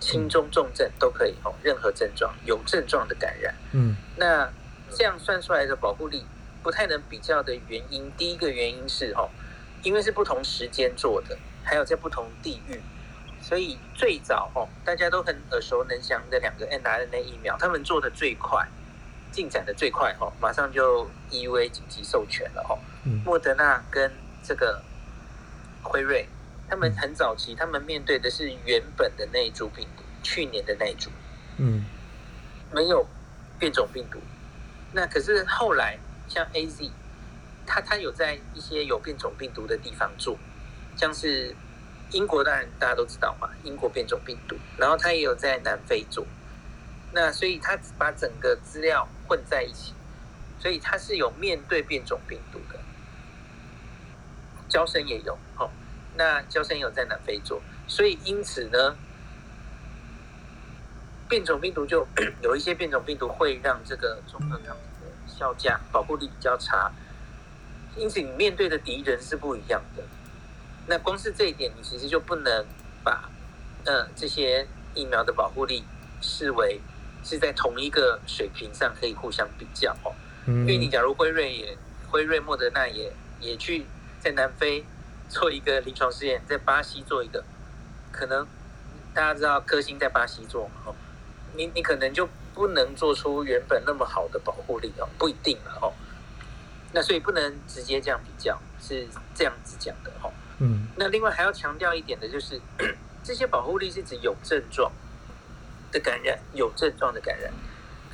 [0.00, 4.50] 轻中重症都可以哦，任何症状有症状的感染，嗯，那。
[4.90, 6.24] 这样算出来的保护力
[6.62, 9.28] 不太能比较的原因，第一个原因是哦，
[9.82, 12.80] 因为是不同时间做的，还有在不同地域，
[13.40, 18.66] 所以最早哦，大家都很耳熟能详的两个 mRNA 疫苗，他们做的最快，
[19.30, 22.78] 进展的最快哦，马上就 EUA 紧急授权了哦。
[23.24, 24.10] 莫德纳跟
[24.42, 24.82] 这个
[25.82, 26.28] 辉瑞，
[26.68, 31.10] 他们很早期，他们面对的是原本的那一株病毒，去年的那一株，
[31.56, 31.84] 嗯，
[32.72, 33.06] 没有
[33.58, 34.18] 变种病毒。
[34.92, 36.90] 那可是后来，像 AZ，
[37.68, 40.38] 他他有在一些有变种病毒的地方做，
[40.96, 41.54] 像是
[42.10, 46.26] 英国，当然大家都知道嘛，英国变种病毒，然后他也有在南非做，
[47.12, 49.92] 那所以他把整个资料混在一起，
[50.58, 52.80] 所以他是有面对变种病毒的。
[54.68, 55.70] 交生也有，哦，
[56.16, 58.96] 那交生也有在南非做，所以因此呢。
[61.30, 62.08] 变种病毒就
[62.40, 66.90] 有一些变种病毒会让这个中和抗体的效价保护力比较差，
[67.96, 70.02] 因此你面对的敌人是不一样的。
[70.86, 72.64] 那光是这一点，你其实就不能
[73.04, 73.28] 把
[73.84, 75.84] 呃这些疫苗的保护力
[76.22, 76.80] 视为
[77.24, 80.14] 是在同一个水平上可以互相比较哦。
[80.46, 81.76] 嗯因为你假如辉瑞也
[82.08, 83.84] 辉瑞莫德纳也也去
[84.18, 84.84] 在南非
[85.28, 87.44] 做一个临床试验，在巴西做一个，
[88.10, 88.46] 可能
[89.12, 90.94] 大家知道科兴在巴西做嘛哦。
[91.54, 95.92] 你你可能就不能做出原本那么好的保护力哦，不一定了哦。
[96.92, 100.30] 那所以不能直接这样比较，是这样子讲的哈。
[100.58, 100.86] 嗯。
[100.96, 102.60] 那另外还要强调一点的就是，
[103.22, 104.90] 这些保护力是指有症状
[105.92, 107.52] 的感染，有症状的感染。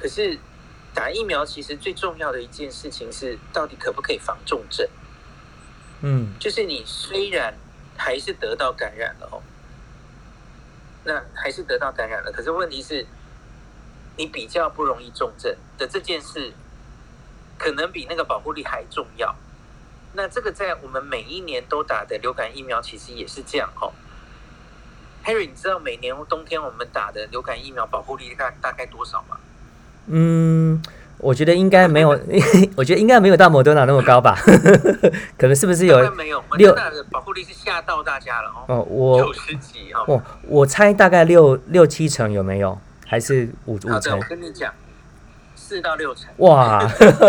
[0.00, 0.38] 可是
[0.92, 4.88] 打疫苗其实最重要的一件事情是，到底可不可以防重症？
[6.02, 6.34] 嗯。
[6.38, 7.54] 就是你虽然
[7.96, 9.42] 还是得到感染了哦，
[11.04, 13.06] 那还是得到感染了，可是问题是。
[14.16, 16.52] 你比较不容易重症的这件事，
[17.58, 19.34] 可能比那个保护力还重要。
[20.14, 23.90] 那这个在我们每一年都打的流感疫苗，其实也是这样哈。
[25.24, 29.36] Harry，你知道每年冬天我们打的流感疫苗保护力大大概多少吗？
[30.06, 30.82] 嗯，
[31.18, 32.10] 我觉得应该没有，
[32.76, 34.36] 我觉得应该没有到摩德纳那么高吧？
[35.38, 36.10] 可能是不是有？
[36.12, 38.64] 没有，莫德纳的保护力是吓到大家了哦。
[38.68, 40.04] 哦，我九十几哦。
[40.06, 42.78] 哦，我猜大概六六七成有没有？
[43.06, 44.18] 还是五五成？
[44.18, 44.72] 我跟你讲，
[45.74, 46.30] 四到六成。
[46.36, 46.88] 哇，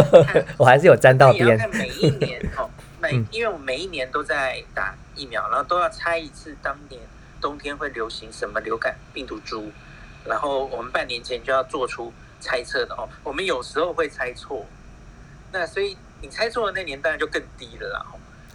[0.55, 1.47] 我还是有沾到边。
[1.47, 2.69] 你要看每一年哦，
[3.01, 7.01] 每因为我每一年都在打疫苗，然后都要猜一次当年
[7.41, 9.71] 冬天会流行什么流感病毒株，
[10.25, 13.09] 然后我们半年前就要做出猜测的哦。
[13.23, 14.63] 我们有时候会猜错，
[15.51, 18.05] 那所以你猜错的那年当然就更低了啦。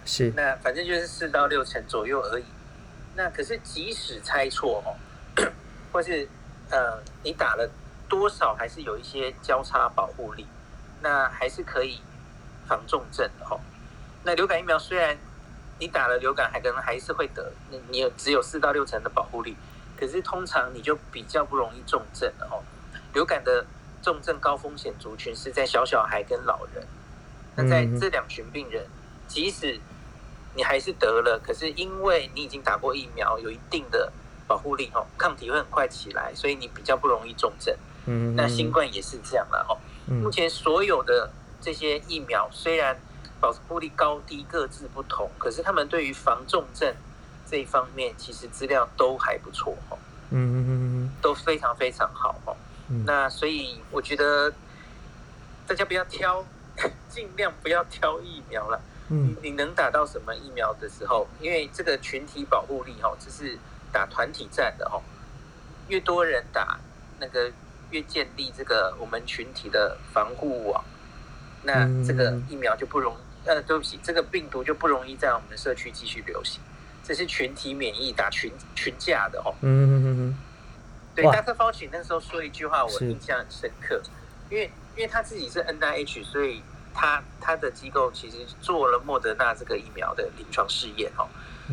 [0.05, 2.45] 是，那反正就是四到六成左右而已。
[3.17, 4.95] 那可是即使猜错哦，
[5.91, 6.25] 或是。
[6.73, 7.69] 呃，你打了
[8.11, 10.45] 多少还是有一些交叉保护力，
[11.01, 12.01] 那还是可以
[12.67, 13.57] 防重症的哦。
[14.25, 15.17] 那流感疫苗虽然
[15.79, 19.55] 你打了流感，还可能还是会得，你你有只有四到六成的保护力，
[19.97, 22.61] 可是通常你就比较不容易重症了哦。
[23.13, 23.65] 流感的
[24.03, 26.85] 重症高风险族群是在小小孩跟老人，
[27.55, 28.85] 那在这两群病人，
[29.25, 29.79] 即使
[30.53, 34.11] 你还是得了，可是因为你已经打过疫苗，有一定的。
[34.47, 37.73] 保护力哦，抗体会很快起来，所以你比较不容易重症。
[38.05, 39.77] 嗯，那新冠也是这样了哦。
[40.07, 41.29] 目前所有的
[41.61, 42.99] 这些疫苗虽然
[43.39, 46.93] 保护力高低各自不同，可是他们对于防重症
[47.49, 49.97] 这一方面，其实资料都还不错哦。
[50.29, 52.55] 嗯嗯嗯，都非常非常好哦。
[53.05, 54.51] 那所以我觉得
[55.67, 56.45] 大家不要挑，
[57.09, 58.81] 尽量不要挑疫苗了。
[59.09, 63.57] 嗯，你能打到什么疫苗的时候，因为这个群体保护力哦，只是。
[63.93, 65.03] 打团体战的哦，
[65.89, 66.79] 越多人打，
[67.19, 67.51] 那个
[67.91, 70.83] 越建立这个我们群体的防护网，
[71.63, 76.59] 那这个疫苗就不容，呃，对不起，这个病毒就不容易在我们的社区继续流行。
[77.03, 79.53] 这是群体免疫打群群架的哦。
[79.61, 80.37] 嗯嗯嗯嗯。
[81.13, 84.01] 对，大特方奇那时候说一句话，我印象很深刻，
[84.49, 86.61] 因为因为他自己是 NIH，所以
[86.93, 91.27] 他他的机构其实做了莫德纳这个疫苗的临床试验哦，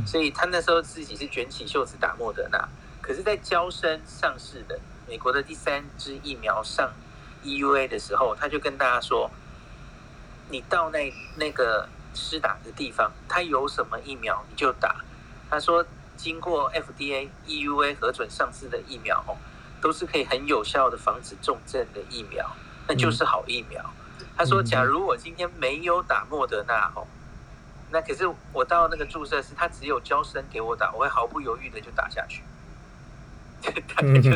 [0.04, 2.68] 所以他那时候自己是卷起袖子打莫德纳。
[3.00, 4.78] 可是，在交生上市的
[5.08, 6.92] 美国的第三支疫苗上
[7.42, 9.30] EUA 的时候，他就跟大家说
[10.50, 14.96] ：“你到那那个施打的地方，他有什么疫苗你就打。”
[15.48, 15.82] 他说
[16.14, 19.34] ：“经过 FDA EUA 核准上市的疫苗，哦，
[19.80, 22.46] 都是可以很有效的防止重症的疫苗，
[22.86, 23.82] 那就是好疫苗。”
[24.36, 27.06] 他说：“假如我今天没有打莫德纳，哦，
[27.90, 32.42] 那可是我到那个注射室，他只有胶生给我打，我会毫不犹豫的就打下去。”
[34.02, 34.22] 嗯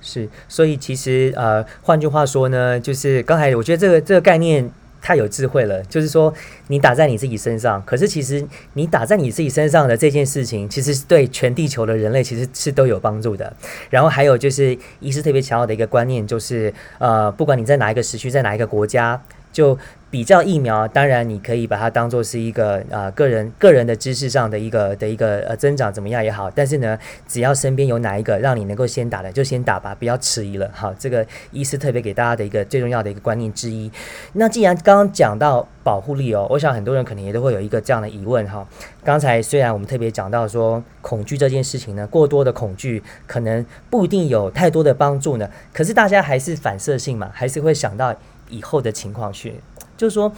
[0.00, 0.28] 是。
[0.48, 5.82] 所以其实呃，换句话说呢，就是刚才我觉得这个这个概念太有智慧了。
[5.84, 6.32] 就是说，
[6.68, 13.54] 你打在你自己身上，可是其实你打在你自己身上的这件事情，其实是对全地球的人类其实是都有帮助的。
[13.90, 19.78] 然后还有就是，医师特别强调的一个观念，就是呃，不管你在哪一个时区，在哪一个国家，就。
[20.10, 30.70] 比较疫苗，当然你可以把它当做是一个啊个人个人的知识上的一个的一个呃增长怎么样也好，但是呢，只要身边有哪一个让你能够先打的，就先打吧，不要迟疑了。
[30.72, 33.90] 好，这个医师特别给大家的一个最重要的一个观念之一。
[34.32, 38.66] 那既然刚刚讲到保护力哦，我想很多人可能也都会有一个这样的疑问哈。
[39.04, 48.14] 刚才虽然我们特别讲到说恐惧这件事情呢，过多的恐惧可能不一定有太多的帮助呢，可是大家还是反射性嘛，还是会想到
[48.48, 49.54] 以后的情况去。
[49.98, 50.32] 就是说，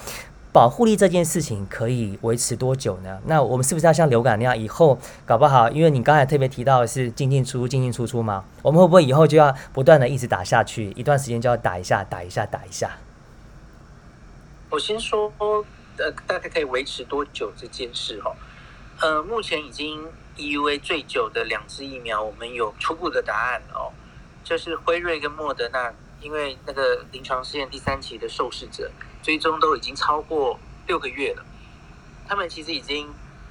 [0.53, 3.21] 保护力这件事情可以维持多久呢？
[3.27, 5.71] 那我们是不是要像流感那样，以后搞不好？
[5.71, 10.91] 因为你刚才特别提到的是进进出出、进进出出嘛，我们会不会以后就要不断的一直打下去？
[10.97, 12.99] 一段时间就要打一下、打一下、打一下？
[14.71, 18.35] 我先说，呃，大概可以维持多久这件事哦？
[19.01, 23.93] 呃，目前已经 EUA 最久的两支疫苗，我们有初步的答案哦，
[24.43, 28.91] 就是辉瑞跟莫德纳，因为那个临床试验第三期的受试者。
[29.23, 31.45] 追踪都已经超过六个月了，
[32.27, 33.09] 他们其实已经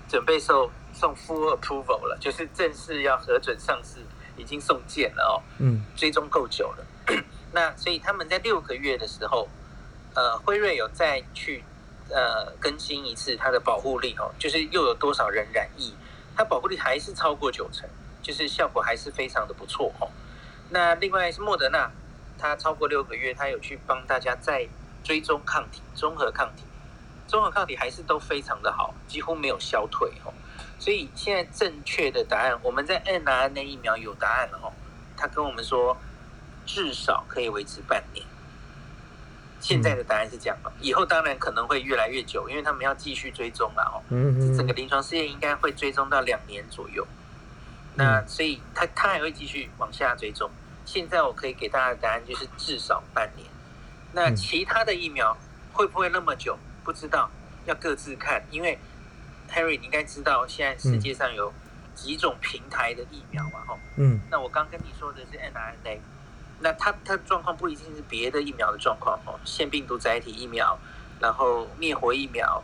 [0.07, 3.99] 准备送送 full approval 了，就是正式要核准上市，
[4.35, 5.33] 已经送件了哦。
[5.59, 6.85] 嗯，追踪够久了，
[7.53, 9.47] 那所以他们在六个月的时候，
[10.15, 11.63] 呃，辉瑞有再去
[12.09, 15.93] 呃更新一次它的保护力哦，就是又有多少人染疫，
[16.35, 17.87] 它保护力还是超过九成，
[18.23, 20.09] 就是效果还是非常的不错哦。
[20.71, 21.91] 那另外是莫德纳，
[22.39, 24.67] 它超过六个月，它有去帮大家再。
[25.09, 26.61] 追踪抗体，综合抗体，
[27.27, 30.31] 综合抗体还是都非常的好，几乎没有消退哦。
[30.77, 34.71] 所以现在正确的答案，我们在 mRNA 疫苗有答案了哦。
[35.17, 35.97] 他跟我们说，
[36.63, 38.23] 至少可以维持半年。
[39.59, 44.05] 现在的答案是这样，以后当然可能会越来越久，因为他们要继续追踪了哦。
[44.09, 47.07] 嗯，整个临床试验应该会追踪到两年左右。
[47.95, 50.51] 那所以他他还会继续往下追踪。
[50.85, 53.48] 现在我可以给大家的答案就是至少半年。
[54.11, 55.35] 那其他的疫苗
[55.71, 56.57] 会不会那么久？
[56.83, 57.29] 不知道，
[57.65, 58.43] 要各自看。
[58.49, 58.77] 因为
[59.51, 61.53] Harry，你应该知道，现在世界上有
[61.93, 63.59] 几种平台的疫苗嘛？
[63.67, 64.19] 哈，嗯。
[64.31, 65.99] 那我刚跟你说的是 mRNA，
[66.59, 69.39] 那它它的状况不一定是别的疫苗的状况哦。
[69.45, 70.77] 腺病毒载体疫苗，
[71.19, 72.63] 然后灭活疫苗，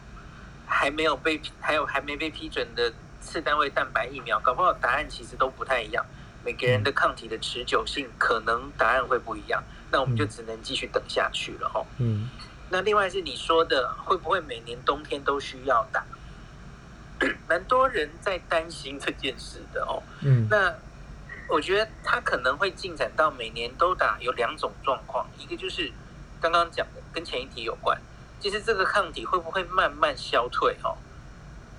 [0.66, 6.04] 还没有被还有还没被批准的次单位蛋白疫苗，搞不好答案其实都不太一样。
[6.44, 9.64] 每个人的抗体的持久性可能答案会不一样。
[9.96, 11.82] 那我们就只能继续等下去了哈。
[12.00, 12.30] 嗯，
[12.70, 16.04] 那另外是你说的，会不会每年冬天都需要打？
[17.48, 20.04] 蛮多人在担心这件事的哦。
[20.22, 20.76] 嗯，那
[21.48, 25.90] 我觉得他可能会进展到每年都打，有两种状况，一个就是
[26.42, 27.98] 刚刚讲的跟前一题有关，
[28.42, 30.98] 就是这个抗体会不会慢慢消退哦？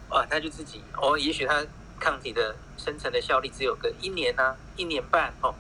[0.09, 1.63] 啊，他就自己哦，也许他
[2.01, 5.55] 抗体的生成的效力只有个一年啊，一年半哦，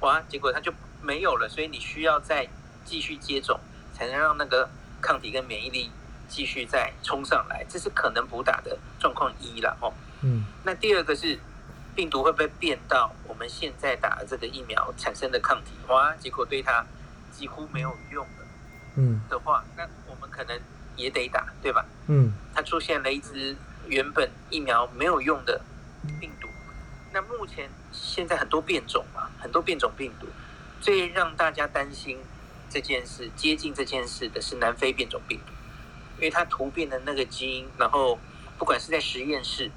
[0.00, 0.74] 哇，结果他就。
[1.02, 2.48] 没有了，所以你需要再
[2.84, 3.58] 继续接种，
[3.94, 4.68] 才能让那个
[5.00, 5.90] 抗体跟免疫力
[6.28, 7.64] 继续再冲上来。
[7.68, 9.92] 这是可能补打的状况一了哦。
[10.22, 10.44] 嗯。
[10.64, 11.38] 那第二个是
[11.94, 16.84] 病毒会不会变到我们现在打的这个疫苗产生的抗体，哇，结果对它
[17.32, 18.46] 几乎没有用了。
[18.96, 19.20] 嗯。
[19.28, 20.60] 的话，那我们可能
[20.96, 21.84] 也得打，对吧？
[22.08, 22.32] 嗯。
[22.54, 25.60] 它出现了一只原本疫苗没有用的
[26.20, 26.48] 病毒。
[27.12, 30.26] 那目前现在很多变种嘛，很多变种病毒。
[30.80, 32.18] 最让大家担心
[32.70, 35.52] 这件事、接近这件事的是南非变种病毒，
[36.16, 38.18] 因为它突变的那个基因，然后
[38.58, 39.70] 不管是在实验室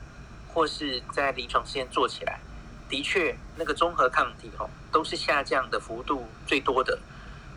[0.54, 2.40] 或是在临床试验做起来，
[2.88, 7.00] 的确那个综合抗体哦都是下降的幅度最多的，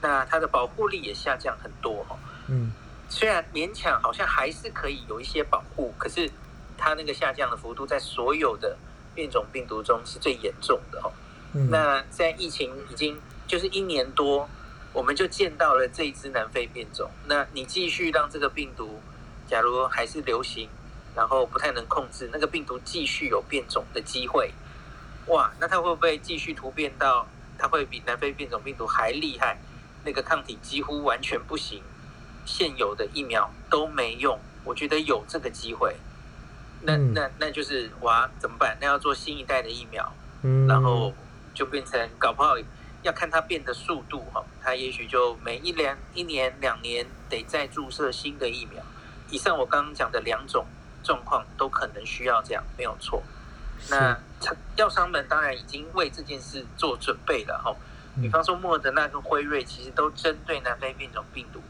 [0.00, 2.18] 那它的保护力也下降很多哦。
[2.48, 2.72] 嗯，
[3.08, 6.30] 虽然勉强好像还是可以有一些保护，可是
[6.78, 8.76] 它那个下降的幅度在所有的
[9.14, 11.12] 变种病毒中是最严重的哦。
[11.52, 14.48] 嗯，那在疫情已经就是一年多，
[14.92, 17.10] 我们就见到了这一支南非变种。
[17.26, 19.00] 那你继续让这个病毒，
[19.46, 20.68] 假如还是流行，
[21.14, 24.52] 然后不太能控制，那个病毒继续有变种的机会。
[25.26, 27.26] 哇，那它会不会继续突变到
[27.58, 29.58] 它会比南非变种病毒还厉害？
[30.04, 31.82] 那个抗体几乎完全不行，
[32.44, 34.38] 现有的疫苗都没用。
[34.64, 35.96] 我觉得有这个机会，
[36.82, 38.76] 那那那就是哇，怎么办？
[38.80, 41.12] 那要做新一代的疫苗，嗯，然后
[41.54, 42.56] 就变成搞不好
[43.06, 48.82] 要看它变的速度哈，它也许就每一两一年两年得再注射新的疫苗。
[49.30, 50.66] 以上我刚刚讲的两种
[51.04, 53.22] 状况都可能需要这样，没有错。
[53.90, 54.18] 那
[54.76, 57.74] 药商们当然已经为这件事做准备了哈。
[58.20, 61.62] 比方说莫德纳跟辉瑞其实都针对南非变种病毒，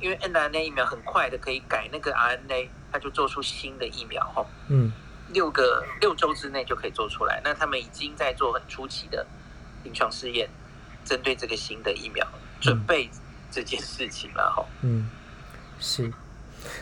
[0.00, 4.44] 因为 mRNA 疫苗很快的可以改那个 RNA，它就做出新的疫苗哈。
[4.68, 4.90] 嗯，
[5.28, 7.40] 六个六周之内就可以做出来。
[7.44, 9.26] 那他们已经在做很初期的
[9.84, 10.48] 临床试验，
[11.04, 12.26] 针对这个新的疫苗
[12.60, 13.08] 准备
[13.50, 14.64] 这件事情了哈。
[14.82, 15.08] 嗯，
[15.78, 16.12] 是。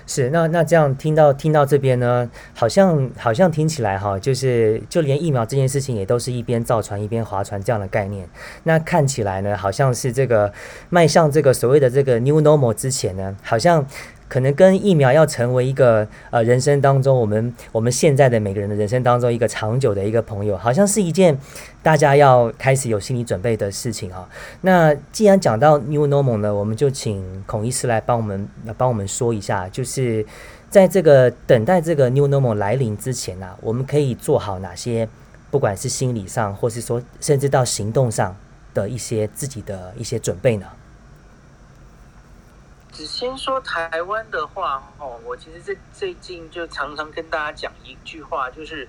[0.07, 8.29] 是，那那这样听到听到这边呢，好像好像听起来哈，就是就连疫苗这件事情也都是一边造船一边划船这样的概念。
[8.65, 10.53] 那看起来呢，好像是这个
[10.89, 13.87] 迈向这个所谓的这个 new normal 之前呢，好像。
[14.29, 21.39] 可能跟疫苗要成为一个呃人生当中，我们我们现在的每个人的人生当中一个长久的一个朋友，好像是一件
[21.83, 24.29] 大家要开始有心理准备的事情啊。
[24.63, 30.27] 那既然讲到 New Normal 呢，我们就请孔医师来帮我们帮我们说一下，就是
[30.69, 35.09] 在这个等待这个 New Normal 来临之前呢、啊，我们可以做好哪些，
[35.51, 38.37] 不管是心理上，或是说甚至到行动上
[38.75, 40.67] 的一些自己的一些准备呢？
[42.97, 48.89] 只先说台湾的话，哦，我其实这最近就常常跟大家讲一句话，就是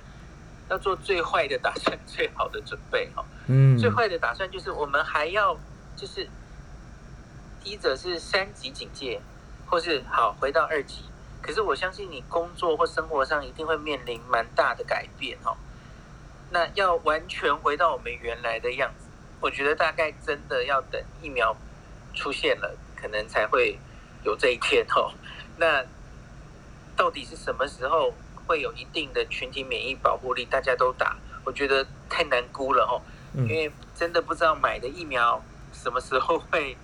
[0.70, 5.54] 要做最坏的打算，最好的准备，哈，嗯，最坏的打算就是我们还要
[5.98, 6.30] 就是，
[7.62, 9.20] 第一者是三级警戒，
[9.66, 11.04] 或是好回到二级，
[11.42, 15.58] 可是我相信你工作或生活上一定会面临蛮大的改变，哦，
[16.52, 19.10] 那要完全回到我们原来的样子，
[19.42, 21.54] 我觉得大概真的要等疫苗
[22.14, 23.78] 出现了，可能才会。
[24.24, 25.12] 有这一天哦，
[25.58, 25.84] 那
[26.96, 28.14] 到底是什么时候
[28.46, 30.46] 会有一定的群体免疫保护力？
[30.46, 33.02] 大家都打，我觉得太难估了哦，
[33.36, 35.42] 因为真的不知道买的疫苗
[35.72, 36.76] 什么时候会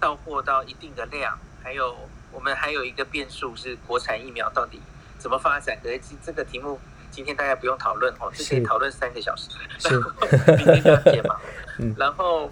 [0.00, 1.96] 到货到一定的量，还有
[2.32, 4.80] 我们还有一个变数是国产疫苗到底
[5.18, 5.78] 怎么发展？
[5.82, 6.80] 可是这个题目
[7.10, 9.50] 今天大家不用讨论哦，这可以讨论三个小时，
[9.82, 10.10] 然 后
[10.56, 11.40] 明天就要解嘛，
[11.98, 12.50] 然后。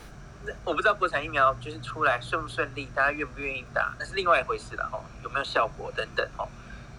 [0.65, 5.01] 我不知道国产疫苗就是出来顺不顺利，大家愿不愿意打，那是另外一回事了哦。
[5.23, 6.49] 有没有效果等等哦。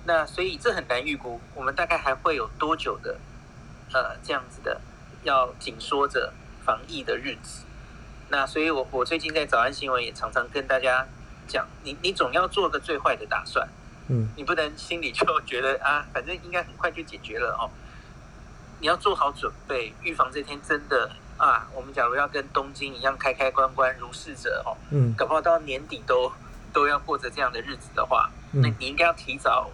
[0.06, 3.18] 那所以这很难预估，我们大概还会有多久的
[3.94, 4.80] 呃这样子的
[5.24, 6.34] 要紧缩着
[6.64, 7.66] 防疫的日子。
[8.30, 11.06] 那所以我我最近在早安新闻也常常跟大家
[11.48, 13.68] 讲，你你总要做个最坏的打算，
[14.08, 17.70] 嗯，你不能心里就觉得啊，反正应该很快就解决了哦。
[18.80, 21.12] 你要做好准备，预防这天真的。
[21.38, 26.32] 啊，我们假如要跟东京一样开开关关如是者哦，嗯，搞不好到年底都
[26.72, 29.70] 都要过着这样的日子的话，嗯、那你应该要提早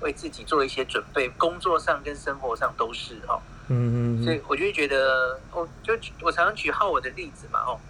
[0.00, 7.80] 为自己做一些准备，工作上跟生活上都是哦，嗯嗯，所以我就觉得，我就我常常举浩我的例子嘛，哦，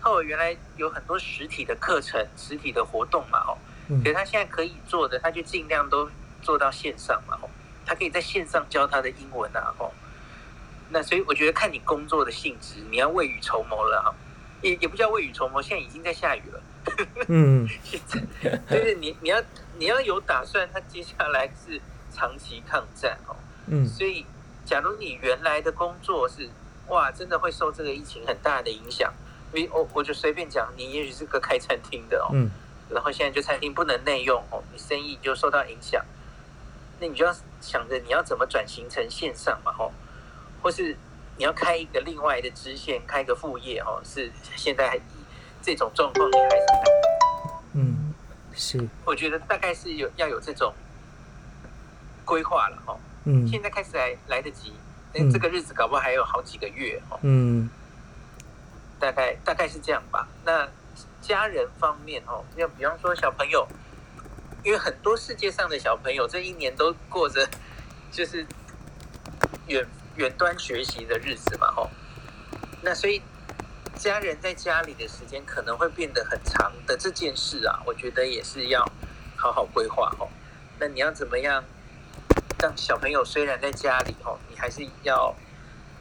[0.00, 3.56] 浩我原来有很多实体的课程、实体的活动嘛，哦，
[4.02, 6.10] 可是他现在可以做的，他就尽量都
[6.42, 7.48] 做到线上嘛，哦，
[7.86, 9.92] 他可以在线上教他的英文啊，哦。
[10.92, 14.14] 那所以我觉得看你工作的性质，你要未雨绸缪了哈，
[14.60, 16.62] 也也不叫未雨绸缪，现在已经在下雨了。
[17.28, 18.00] 嗯， 现
[18.42, 19.40] 在就是你你要
[19.78, 21.80] 你要有打算，他接下来是
[22.12, 23.36] 长期抗战哦。
[23.68, 24.26] 嗯，所以
[24.64, 26.48] 假如你原来的工作是
[26.88, 29.12] 哇，真的会受这个疫情很大的影响，
[29.52, 32.50] 因为我我就随便讲，你也许是个开餐厅的哦，嗯，
[32.90, 36.04] 然后现在就餐厅不能内用哦，你生意就受到影响，
[36.98, 39.92] 那你就要想着你要怎么转型成线上嘛，吼。
[40.62, 40.96] 或是
[41.36, 45.00] 你要开一个另外的支线，开一个副业哦，是现在还
[45.62, 46.66] 这种状况，你还是
[47.72, 48.14] 嗯，
[48.54, 50.74] 是，我觉得大概是有要有这种
[52.24, 54.74] 规划了哦，嗯，现在开始来来得及，
[55.14, 57.70] 那这个日子搞不好还有好几个月哦，嗯，
[58.98, 60.28] 大概大概是这样吧。
[60.44, 60.68] 那
[61.22, 63.66] 家人方面哦，要比方说小朋友，
[64.62, 67.48] 因为很多世界上的小朋友这一年都过着
[68.12, 68.44] 就是
[69.68, 69.86] 远。
[70.16, 71.90] 远端学习的日子嘛，吼，
[72.82, 73.22] 那所以
[73.96, 78.84] 家人在家里的时间可能会变得很长的这件事啊，我觉得也是要
[79.36, 80.28] 好好规划哦。
[80.78, 81.62] 那你要怎么样
[82.58, 85.34] 让小朋友虽然在家里哦，你还是要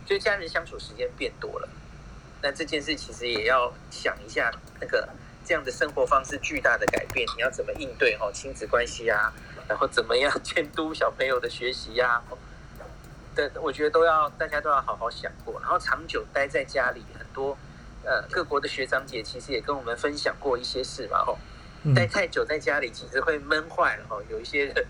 [0.05, 1.69] 就家人相处时间变多了，
[2.41, 5.07] 那这件事其实也要想一下那个
[5.45, 8.31] 这样的生活方式巨大的改变，你要怎么应对哦？
[8.33, 9.33] 亲子关系啊，
[9.67, 12.21] 然后怎么样监督小朋友的学习呀？
[13.47, 15.59] 的，我觉得都要大家都要好好想过。
[15.61, 17.57] 然后长久待在家里，很多。
[18.01, 21.37] 呃，各国的学长姐其实也跟我们分享过一些事嘛，吼，
[21.93, 24.85] 待太久在家里其实会闷坏了，吼，有一些人，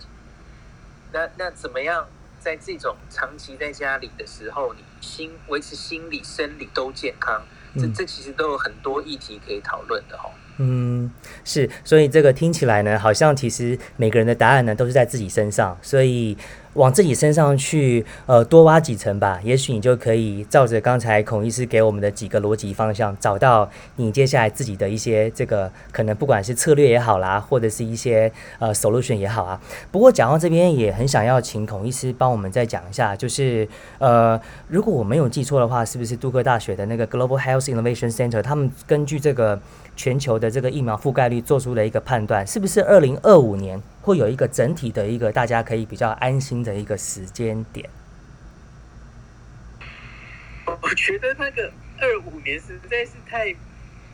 [1.12, 2.08] 那那怎么样
[2.40, 7.42] 在这种长期在家里的时候，你心维持心理、生理都健康，
[7.76, 10.32] 这这其实都有很多议题可以讨论的，吼。
[10.60, 11.12] 嗯，
[11.44, 16.38] 是，所以这个听起来呢，好像其实每个人的答案呢都是在自己身上，所以。
[16.74, 29.60] 往自己身上去，呃，多挖几层吧，也许你就可以照着刚才孔医师给我们的几个逻辑方向，找到你接下来自己的一些这个可能，不管是策略也好啦，或者是一些呃 solution 也好啊。
[29.92, 33.68] 不过讲到这边，也很想要请孔医师帮我们再讲一下，就是
[33.98, 39.60] 呃，如果我没有记错的话，是不是杜克大学的那个 Global Health Innovation Center，他们根据这个
[39.96, 43.82] 全球的这个疫苗覆盖率做出了一个判断，是不是二零二五年？
[44.02, 47.90] 会有一个整体的一个大家可以比较安心的一个时间点。
[50.82, 53.56] 我觉得那个二五年实在是太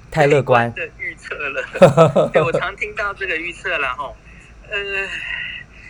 [0.10, 2.30] 太乐观的预测了。
[2.34, 4.14] 对，我常听到这个预测了哈。
[4.70, 4.78] 呃，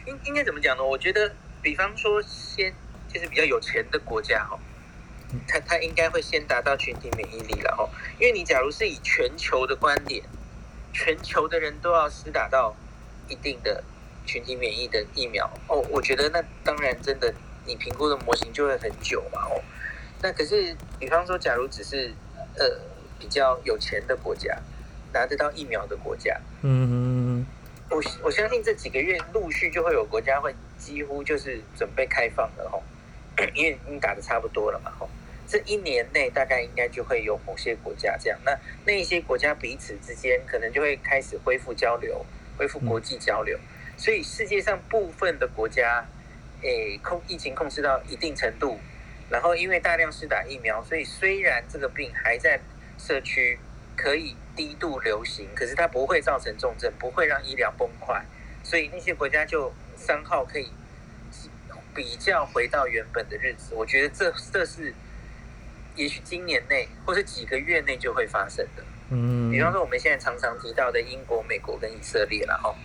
[0.05, 0.83] 应应该怎么讲呢？
[0.83, 1.31] 我觉得，
[1.61, 2.73] 比方说，先
[3.07, 4.59] 就是比较有钱的国家哈，
[5.47, 7.87] 他他应该会先达到群体免疫力了哈。
[8.19, 10.23] 因为你假如是以全球的观点，
[10.91, 12.75] 全球的人都要施打到
[13.28, 13.84] 一定的。
[14.28, 17.32] 群体免疫的疫苗哦，我觉得那当然真的，
[17.63, 19.61] 你评估的模型就会很久嘛哦。
[20.19, 22.11] 那可是，比方说，假如只是
[22.57, 22.65] 呃
[23.19, 24.57] 比较有钱的国家，
[25.13, 27.45] 拿得到疫苗的国家，嗯
[27.88, 32.82] 哼，我我相信这几个月陆续就会有国家会几乎就是准备开放了吼，
[33.53, 35.07] 因为已经打的差不多了嘛吼。
[35.47, 38.57] 这一年内大概应该就会有某些国家这样，那
[38.88, 42.26] 那一些国家彼此之间可能就会开始恢复交流，
[42.57, 43.57] 恢复国际交流。
[43.57, 46.05] 嗯所以世界上部分的国家，
[46.61, 48.77] 诶，控疫情控制到一定程度，
[49.29, 52.59] 然后因为大量施打疫苗，所以虽然这个病还在
[52.99, 53.57] 社区
[53.95, 58.25] 可以低度流行，可是它不会造成重症，不会让医疗崩坏，
[58.63, 60.67] 所以那些国家就三号可以
[61.93, 63.73] 比较回到原本的日子。
[63.75, 64.93] 我觉得这这是
[65.95, 68.83] 也许今年内或者几个月内就会发生的。
[69.09, 72.75] 嗯，比方说我们现在常常提到的英国、美国跟以色列了哈。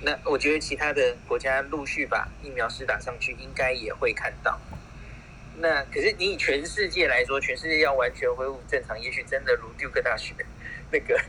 [0.00, 4.58] 那我觉得其他的国家陆续把疫苗施打上去，应该也会看到。
[5.58, 10.34] 那可是你以全世界来说，全世界要完全恢复正常，也许真的如杜克大学
[10.90, 11.20] 那个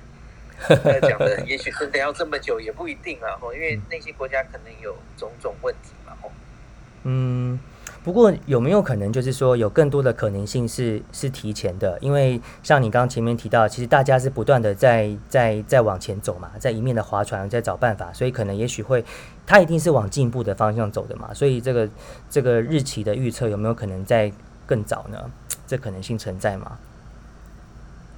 [1.08, 3.38] 讲的，也许真的要这么久，也不一定啊。
[3.42, 6.18] 吼，因为那些国家可能有种种问题嘛。
[6.22, 6.32] 吼，
[7.04, 7.60] 嗯。
[8.04, 11.98] 不过有没有可能，就是说有更多的可能性是是提前的？
[12.02, 19.06] 因为像你刚刚前面提到，其实大家是不断的在在在往前走嘛，在一面的划船，在找办法，所以可能也许会，
[19.48, 21.34] 它一定是往进步的方向走的嘛。
[21.34, 21.90] 所以这个
[22.30, 24.30] 这个日期的预测有没有可能在
[24.66, 25.32] 更早呢？
[25.66, 26.78] 这可能性存在吗？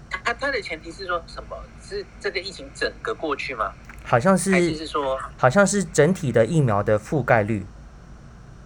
[0.09, 1.55] 它它的前提是说什么？
[1.79, 3.71] 是这个疫情整个过去吗？
[4.03, 7.63] 好像是，还是说好像是整体的疫苗的覆盖率。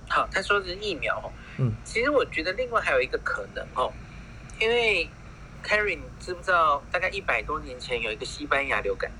[0.09, 1.31] 好，他说的是疫苗。
[1.57, 3.91] 嗯，其实我觉得另外还有一个可能哦，
[4.59, 5.07] 因为
[5.63, 9.11] Carrie 你知不知道，大概一百多年前有一个西班牙流感。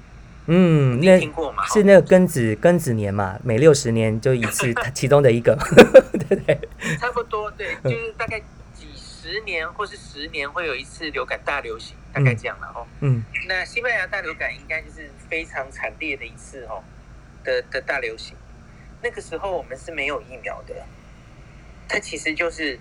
[0.48, 1.64] 嗯，你听过吗？
[1.68, 5.56] 是那个庚子庚子年嘛，每六十年就一次， 其中的一个。
[6.28, 6.60] 对对，
[6.98, 8.40] 差不多，对，就是大概
[8.74, 12.88] 几十年或是十年会有一次流感大流行，大概这样了哦。
[13.02, 16.82] 嗯，那西班牙大流感应该就是非常惨烈的一次哦
[17.44, 18.36] 的的大流行。
[19.02, 20.76] 那个时候我们是没有疫苗的，
[21.88, 22.80] 它其实就是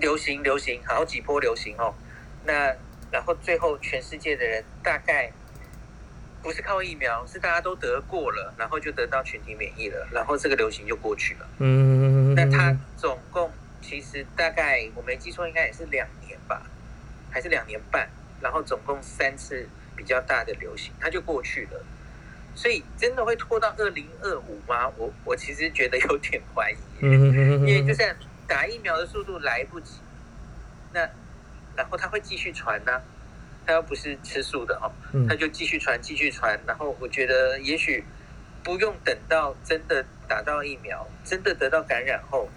[0.00, 1.94] 流行流行好几波流行哦，
[2.44, 2.74] 那
[3.10, 5.30] 然后最后全世界的人大概
[6.42, 11.48] 不是靠疫苗，是大家都得过了，然后就得到群体免疫了，然后这个流行就过去了。
[11.58, 16.62] 嗯，那它总共其实大概我没记错，应该也是两年吧，
[17.30, 18.08] 还是两年半，
[18.40, 21.84] 然后总共三次比较大的流行，它就过去了。
[22.54, 24.88] 所以真的会拖到二零二五吗？
[24.96, 28.14] 我我其实觉得有点怀疑，因为就像
[28.46, 29.94] 打疫苗的速度来不及，
[30.92, 31.00] 那
[31.76, 33.02] 然后它会继续传呢、啊，
[33.66, 34.86] 它又不是吃素的哦，
[35.28, 38.04] 它就继续传继续传，然后我觉得也许
[38.62, 42.48] 不用等到真的打到疫苗，真的得到感染后，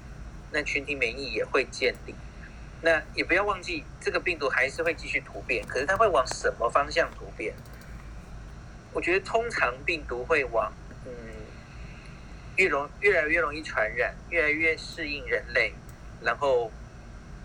[0.51, 2.13] 那群体免疫也会建立。
[2.79, 7.51] 那也不要忘记，这个病毒还是会继续突变，可是它会往什么方向突变？
[8.97, 10.73] 我觉得通常病毒会往
[11.05, 11.11] 嗯，
[12.55, 15.71] 越容越来越容易传染，越来越适应人类，
[16.23, 16.71] 然后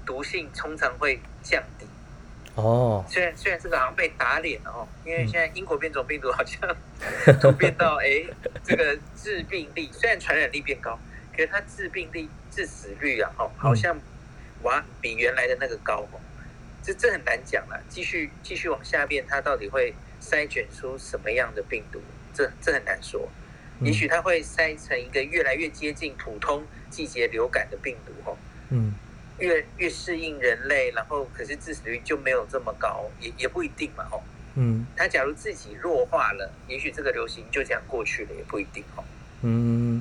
[0.07, 1.85] 毒性通常会降低。
[2.55, 6.59] 哦，虽然虽然这个好像被打脸了哦，因为现在英国变种病毒好像
[7.39, 8.25] 突变到哎，
[8.65, 10.99] 这个致病力虽然传染力变高，
[11.33, 13.95] 可是它致病力、致死率啊，哦，好像。
[14.63, 16.21] 哇，比原来的那个高哦，
[16.83, 17.83] 这这很难讲了。
[17.89, 19.93] 继续继续往下变，它到底会
[20.23, 22.01] 筛选出什么样的病毒？
[22.33, 23.29] 这这很难说。
[23.81, 28.37] 也许它会筛成一个越来越接近普通季节流感的病毒哦。
[28.71, 28.95] 嗯，
[29.39, 34.23] 越越适应人类，然后可是致死率就没有这么高，也也不一定嘛哦。
[34.55, 39.03] 嗯，它假如自己弱化了，也许这个流行就这样过去了，也不一定哦。
[39.43, 40.01] 嗯。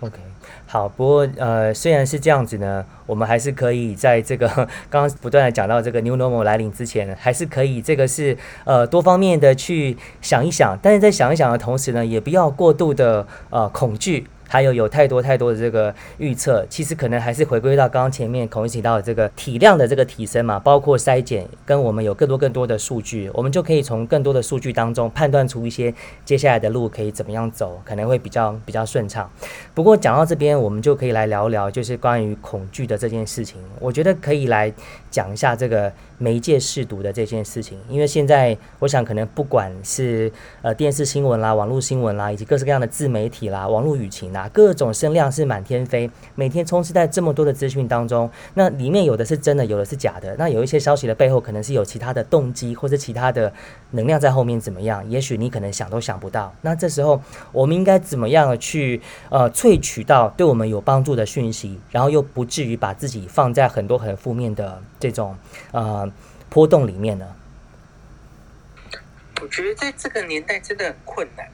[0.00, 0.16] OK，
[0.64, 4.46] 好，不过呃，虽然是这样子呢，我们还是可以在这个
[4.88, 14.28] 刚刚不断的讲到这个 New Normal 来临之前，还是可以这个是呃多方面的去想一想，但是在想一想的同时呢，也不要过度的呃恐惧。
[14.48, 25.94] 还有有太多太多的这个预测，其实可能还是回归到刚刚前面孔一提到的这个体量的这个提升嘛，包括筛检跟我们有更多更多的数据，我们就可以从更多的数据当中判断出一些
[26.24, 29.30] 接下来的路可以怎么样走，可能会比较比较顺畅。
[29.74, 34.72] 不过讲到这边，我们就可以来聊聊，就是关于恐惧的这件事情，我觉得可以来
[35.10, 35.92] 讲一下这个。
[36.20, 40.28] 媒介试读的这件事情，因为现在我想，可能不管是
[40.62, 50.36] 呃电视新闻啦、网络新闻啦，以及各式各样的自媒体啦、网络舆情，各种声量是满天飞，每天充斥在这么多的资讯当中，那里面有的是真的，有的是假的。
[50.36, 53.50] 那有一些消息的背后，可能是有其他的动机，或者其他的
[53.92, 55.08] 能量在后面怎么样？
[55.08, 56.54] 也许你可能想都想不到。
[56.60, 57.22] 那这时候，
[57.52, 65.34] 我们应该怎么样去呃萃取到对我们有帮助的讯息，然后又不至于把自己放在很多很负面的这种
[65.72, 66.06] 呃。
[66.50, 67.26] 波动里面呢，
[69.42, 71.46] 我觉得在这个年代真的很困难，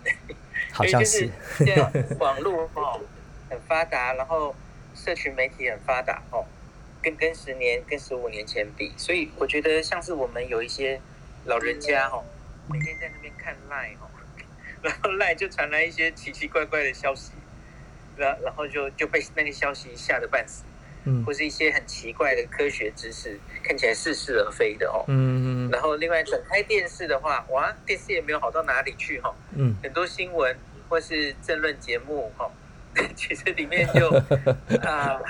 [0.75, 1.31] 好像是。
[1.59, 3.01] 现在 网络哦
[3.49, 4.55] 很发达，然后
[4.95, 6.45] 社群媒体很发达哦，
[7.01, 11.01] 跟跟十年、跟十五年前比，所以我觉得像是我们有一些
[11.45, 12.25] 老人家哦，
[12.69, 14.11] 每天在那边看 Line 哦，
[14.83, 17.33] 然后 Line 就传来一些奇奇怪怪的消息，
[18.17, 20.65] 然然后就就被那个消息吓得半死。
[21.25, 25.05] 或是一些很奇怪的科学知识，看起来似是而非的哦。
[25.09, 25.71] 嗯嗯。
[25.71, 29.35] 然后另外整开电视的话，哇，电视也没有好到哪里去哈。
[29.55, 29.77] 嗯。
[29.83, 30.57] 很多新闻
[30.89, 32.51] 或是政论节目哈，
[33.15, 34.09] 其实里面就
[34.83, 35.23] 啊、呃，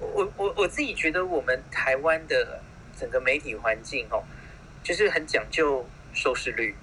[0.00, 2.60] 我我我自己觉得我们台湾的
[2.98, 4.22] 整个媒体环境哦，
[4.82, 6.74] 就是很讲究收视率，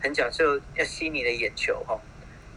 [0.00, 1.98] 很讲究要吸你的眼球哈。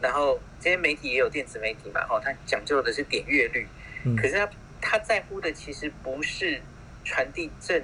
[0.01, 3.67] 然后这些媒体也有电子媒体嘛哦，它讲究的是点阅率，
[4.15, 4.47] 可是它。
[4.86, 6.61] 他在乎的其实不是
[7.05, 7.81] 传递正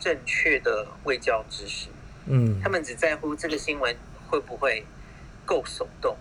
[0.00, 1.88] 正确的卫教知识，
[2.26, 3.96] 嗯，他们只在乎这个新闻
[4.28, 4.84] 会不会
[5.46, 6.16] 够手动，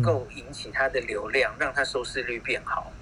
[0.00, 2.92] 够引起他的流量，让他收视率变好。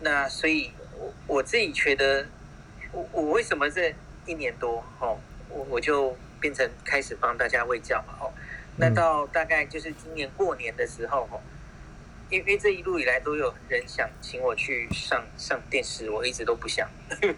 [0.00, 2.26] 那所以，我我自己觉得，
[2.90, 3.94] 我我为什么这
[4.24, 5.18] 一年多哦，
[5.50, 8.32] 我我就变成开始帮大家喂教嘛哦，
[8.78, 11.38] 那到大概就是今年过年的时候哦。
[12.32, 16.88] 因为这一路以来都有人想请我去上上电视，我一直都不想，
[17.20, 17.28] 因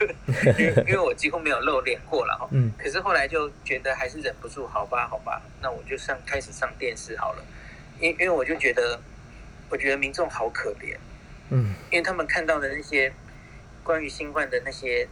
[0.66, 2.48] 为因为我几乎没有露脸过了哈。
[2.52, 2.70] 嗯。
[2.78, 7.44] 可是后来就觉得还是忍不住，好吧，好吧，那我就上开始上电视好了。
[7.98, 9.00] 因因为我就觉得，
[9.68, 10.96] 我觉得民众好可怜。
[11.50, 11.74] 嗯。
[11.90, 13.12] 因为他们看到的那些
[13.82, 15.08] 关于新冠的那些。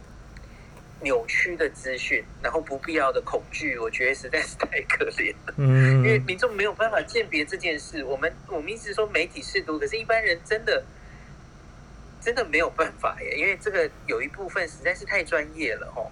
[1.03, 5.53] 扭曲的资讯，然后不必要的恐惧，我觉得实在是太可怜了。
[5.57, 8.03] 嗯，因为民众没有办法鉴别这件事。
[8.03, 10.83] 我们我们一直说媒体识读，可是一般人真的
[12.21, 16.09] 真的没有办法耶，因为这个有一部分实在是太专业了哦。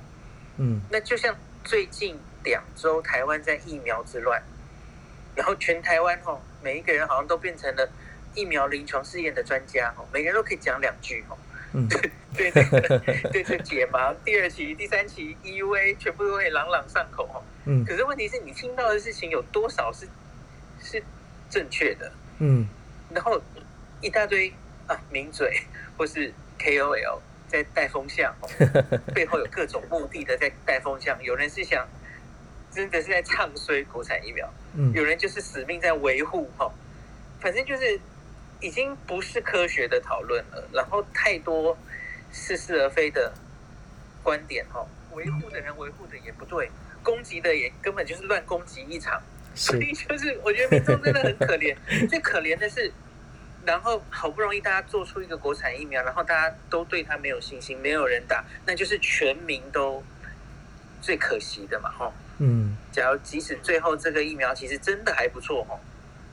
[0.58, 4.44] 嗯，那就像最近两周台湾在疫苗之乱，
[5.36, 7.90] 然后全台湾哦，每一个人好像都变成了
[8.36, 11.38] 疫苗临床试验的专家哦，每个人都可以讲两句哦。
[11.74, 11.88] 嗯，
[12.36, 12.64] 对对
[13.32, 17.42] 对，这解盲第二期、第三期 EUA 全部都会朗朗上口哦。
[17.66, 20.08] 嗯，可是问题是你听到的事情有多少是
[20.82, 21.02] 是
[21.50, 22.12] 正确的？
[22.40, 22.68] 嗯，
[23.14, 23.42] 然后
[24.02, 24.52] 一大堆
[24.88, 25.62] 啊名嘴
[25.98, 28.50] 或是 KOL 在带风向哦，
[29.16, 31.22] 背后有各种目的的在带风向。
[31.24, 31.88] 有人是想
[32.72, 36.70] 真的是在唱衰国产疫苗，嗯，有人就是死命在维护哈，
[37.40, 38.00] 反正就是。
[38.62, 41.78] 已经不是科学的讨论了，然后太多
[42.32, 43.34] 似是而非的
[44.24, 46.70] 观点哈，维护的人维护的也不对，
[47.04, 49.22] 攻击的也根本就是乱攻击一场，
[49.56, 51.76] 所以就是我觉得民众真的很可怜。
[52.08, 52.92] 最可怜的是，
[53.66, 60.04] 然后好不容易大家做出一个国产疫苗，然后大家都对它没有信心，没有人打，那就是全民都
[61.02, 62.14] 最可惜的嘛，吼。
[62.38, 62.78] 嗯。
[62.92, 65.80] 假如即使最后这个疫苗其实真的还不错，吼，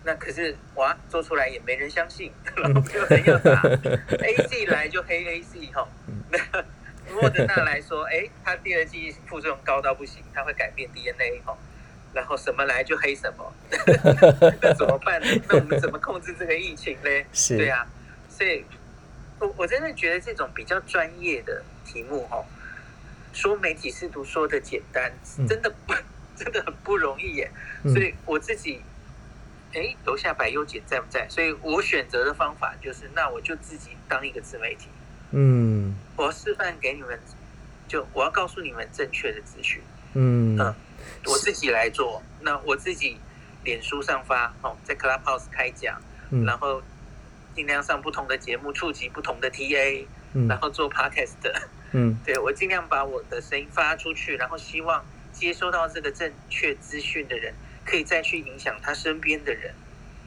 [0.04, 3.62] 那可是哇，做出来也没人相信，然后没有人要打
[4.22, 5.86] A C 来就黑 A C 哈。
[6.30, 6.38] 那
[7.14, 11.56] 莫德纳来说， 哎，他第二季副作用高到不行，他会改变 DNA，哈。
[12.14, 13.52] 然后什么来就黑什么，
[14.62, 15.26] 那怎么办呢？
[15.46, 17.10] 那我们怎么控制这个疫情呢？
[17.34, 17.86] 是，对啊，
[18.30, 18.64] 所以，
[19.38, 22.42] 我我真的觉得这种比较专业的题目，哦，
[23.34, 25.12] 说媒体试图说的简单，
[25.46, 25.92] 真的不，
[26.34, 27.50] 真的很不容易耶。
[27.84, 28.80] 所以我自己，
[29.74, 31.28] 哎，楼下百优姐在不在？
[31.28, 34.88] 所以我选择的方法就是，那我就自己当一个自媒体，
[35.32, 37.18] 嗯，我要示范给你们，
[37.86, 39.82] 就我要告诉你们正确的资讯，
[40.14, 40.74] 嗯嗯。
[41.24, 43.18] 我自己来做，那我自己
[43.64, 46.00] 脸书上发，哦，在 Clubhouse 开讲，
[46.30, 46.82] 嗯、然后
[47.54, 51.34] 尽量上不同的节目，触及不同的 TA，、嗯、然后做 Podcast，
[51.92, 57.54] 嗯，对，我尽量把我的声音发出去，然后希望接收到这个正确资讯的人，
[57.88, 59.72] 可以再去影响他身边的人。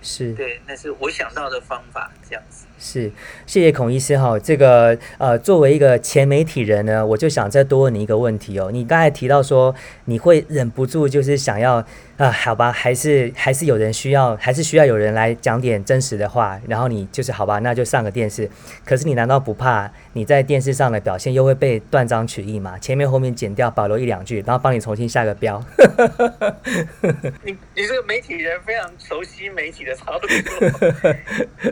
[0.02, 2.66] 是对，那是我想到的方法，这样子。
[2.84, 3.12] 是，
[3.46, 4.40] 谢谢孔医师哈。
[4.40, 8.72] 这个呃，作为一个前媒体人呢，我就想再多问你一个问题哦。
[8.72, 9.74] 你刚才提到说，
[10.06, 11.86] 你会忍不住就是想要。
[12.18, 18.48] 啊，好吧，还是还是有人需要，还是需要有人来讲点真实的话，然后你就是好吧，那就上个电视。
[18.86, 22.78] 可是你难道不怕你在电视上的表现又会被断章取义吗？
[22.78, 25.64] 前面后面剪掉，保留一两句，然后帮你重新下个标。
[27.44, 30.30] 你你这个媒体人非常熟悉媒体的操作，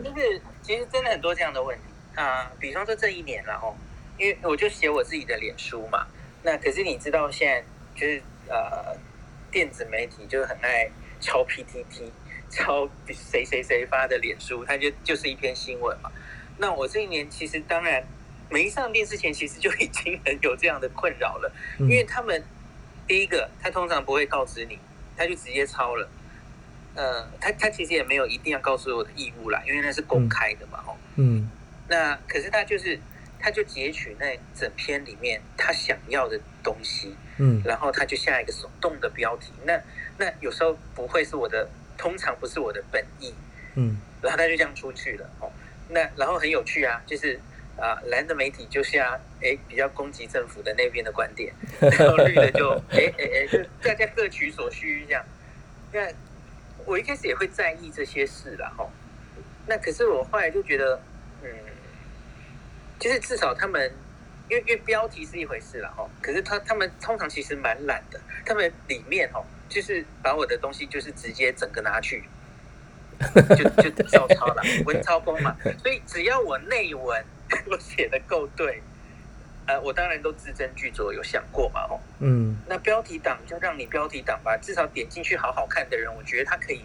[0.00, 1.84] 是其实真的很多这样的问题
[2.20, 2.50] 啊。
[2.58, 3.76] 比方说这一年然后，
[4.18, 6.06] 因为我就写我自己的脸书嘛，
[6.42, 8.96] 那可是你知道现在就是呃。
[9.52, 10.88] 电子媒体就很爱
[11.20, 12.08] 抄 PTT，
[12.48, 16.08] 抄谁谁谁发的脸书，它就就是一篇新闻嘛。
[16.56, 18.00] 那我这一年其实当然
[18.48, 22.40] 没上电视前，其实就已经很有这样的困扰了，因为他们
[23.08, 24.78] 第一个，他通常不会告知你，
[25.16, 26.08] 他就直接抄了。
[26.94, 30.96] 呃，他他其实也没有一定要告诉我的义务啦，因为那是公开的嘛，哦。
[31.16, 31.50] 嗯。
[31.88, 32.98] 那可是他就是。
[33.42, 39.50] 他就截取那整篇里面他想要的东西，嗯，然后他就下一个手动的标题。
[39.64, 39.80] 那
[40.18, 41.66] 那有时候不会是我的，
[41.96, 43.32] 通常不是我的本意，
[43.76, 45.50] 嗯，然后他就这样出去了哦。
[45.88, 47.40] 那然后很有趣啊，就是
[47.78, 55.24] 啊，蓝的媒体就下哎比较攻击政府的那边的观点，然后绿的就哎哎哎，就大家各取所需这样。
[55.92, 56.12] 那
[56.86, 58.88] 我一开始也会在意这些事了哈。
[59.66, 61.02] 那可是我后来就觉得，
[61.42, 61.48] 嗯。
[62.98, 63.90] 就是至少他们，
[64.46, 72.22] 因为因为标题是一回事了哈，可是他他们通常其实蛮懒的，他们里面哈就是把我的东西就是直接整个拿去，
[73.56, 75.56] 就就照抄了，文抄风嘛。
[75.82, 77.24] 所以只要我内文
[77.72, 78.82] 我写的够对，
[79.70, 82.00] 呃，我当然都字斟句酌有想过嘛哦。
[82.18, 82.56] 嗯。
[82.66, 86.80] 那标题党就让你标题党吧，至少点进去好好看的人，我觉得他可以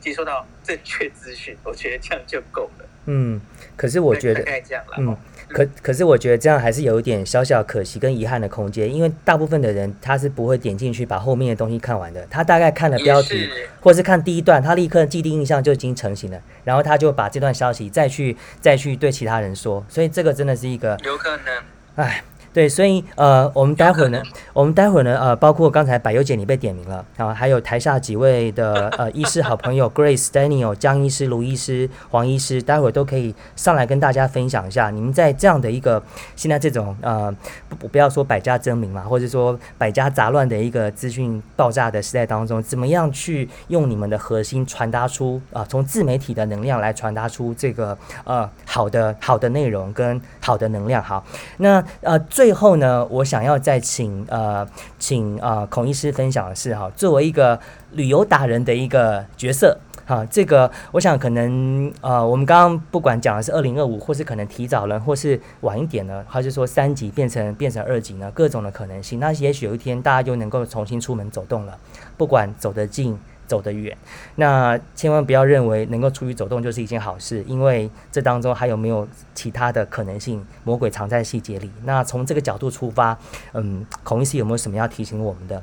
[0.00, 2.86] 接收到 正确资讯，我觉得这样就够了。
[3.06, 3.40] 嗯，
[3.76, 4.94] 可是我觉得，大概这样了。
[4.98, 5.16] 嗯。
[5.48, 13.48] 可可是我觉得这样还是有一点小小可惜跟遗憾的空间，因为大部分的人他是不会点进去把后面的东西看完的，他大概看了标题，
[13.80, 21.62] 或是看第一段，他立刻既定印象就已经成型了，然后他就把这段消息再去再去对其他人说，所以这个真的是一个有可能，
[22.00, 22.22] 哎。
[22.52, 24.20] 对，所以呃，我们待会儿呢，
[24.52, 36.02] 我们待会儿呢，呃，包括刚才百优姐你被点名了啊，还有台下几位的呃医师好朋友 Grace、Daniel、江医师、卢医师、黄医师，待会儿都可以上来跟大家分享一下，你们在这样的一个
[36.34, 37.32] 现在这种呃
[37.68, 51.00] 不不要说百家争鸣嘛，或者说百家杂乱的一个资讯爆炸的时代当中，怎么样去用你们的核心传达出啊，从自媒体的能量来传达出这个呃好的好的内容跟好的能量。
[51.00, 51.24] 好，
[51.58, 52.18] 那呃。
[52.40, 54.66] 最后呢，我想要再请呃，
[54.98, 57.60] 请呃孔医师分享的是哈，作为一个
[57.92, 59.76] 旅游达人的一个角色
[60.06, 71.76] 哈，这个我想可能呃，我们刚刚不管讲的是二零二五，或是可能提早了，或是晚一点呢，还是说三级变成变成二级呢，各种的可能性，那也许有一天大家就能够重新出门走动了，
[72.16, 73.18] 不管走得近。
[73.50, 73.98] 走得远，
[74.36, 80.46] 那千万不要认为能够出去走动就是一件好事，因为这当中还有没有其他的可能性？
[80.62, 81.68] 魔鬼藏在细节里。
[81.82, 83.18] 那从这个角度出发，
[83.54, 85.60] 嗯，孔医师有没有什么要提醒我们的？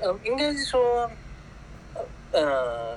[0.00, 1.10] 呃，应该是说，
[2.32, 2.96] 呃，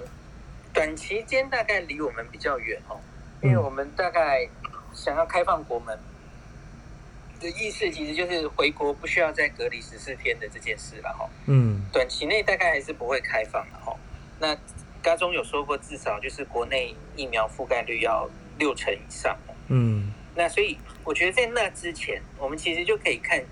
[0.71, 2.95] 短期间大概离我们比较远哦，
[3.41, 4.47] 因为我们大概
[4.93, 5.99] 想要开放国门。
[7.41, 11.27] 的意思其实就是回国不需要再隔离十四天的这件事了哈。
[11.47, 13.95] 嗯，短期内大概还是不会开放的哈。
[14.39, 14.55] 那
[15.01, 18.29] 家中有说过，至少就是国内疫苗覆盖率要
[18.59, 19.35] 六成以上。
[19.67, 23.43] 嗯，那所以我觉得在那之前，我们其实就可以看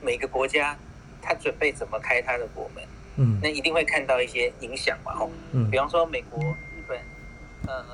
[0.00, 0.76] 每个国家
[1.20, 2.82] 他准备怎么开他的国门。
[3.16, 5.30] 嗯，那一定会看到一些影响嘛，吼。
[5.52, 6.98] 嗯，比方说美国、日本，
[7.66, 7.84] 呃，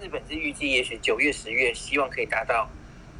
[0.00, 2.68] 日本是预计也许九月、十月，希望可以达到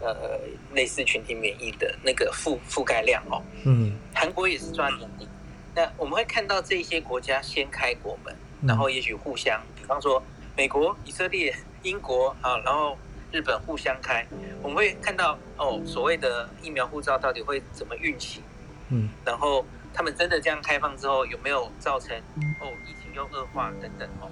[0.01, 0.41] 呃
[0.75, 3.43] 类似群体免疫的那个覆覆盖量哦。
[3.65, 5.29] 嗯，韩国也是抓年底。
[5.75, 8.35] 那我们会看到这些国家先开国门，
[8.67, 10.23] 然后也许互相，比方说
[10.57, 12.99] 美国、以色列、英国啊，然后
[13.31, 14.27] 日本互相开，
[14.63, 18.43] 我们会看到哦，所谓的疫苗护照到底会怎么运行？
[18.89, 22.17] 嗯，然后他们真的这样开放之后，有没有造成
[22.61, 24.29] 哦疫情又恶化等等哦？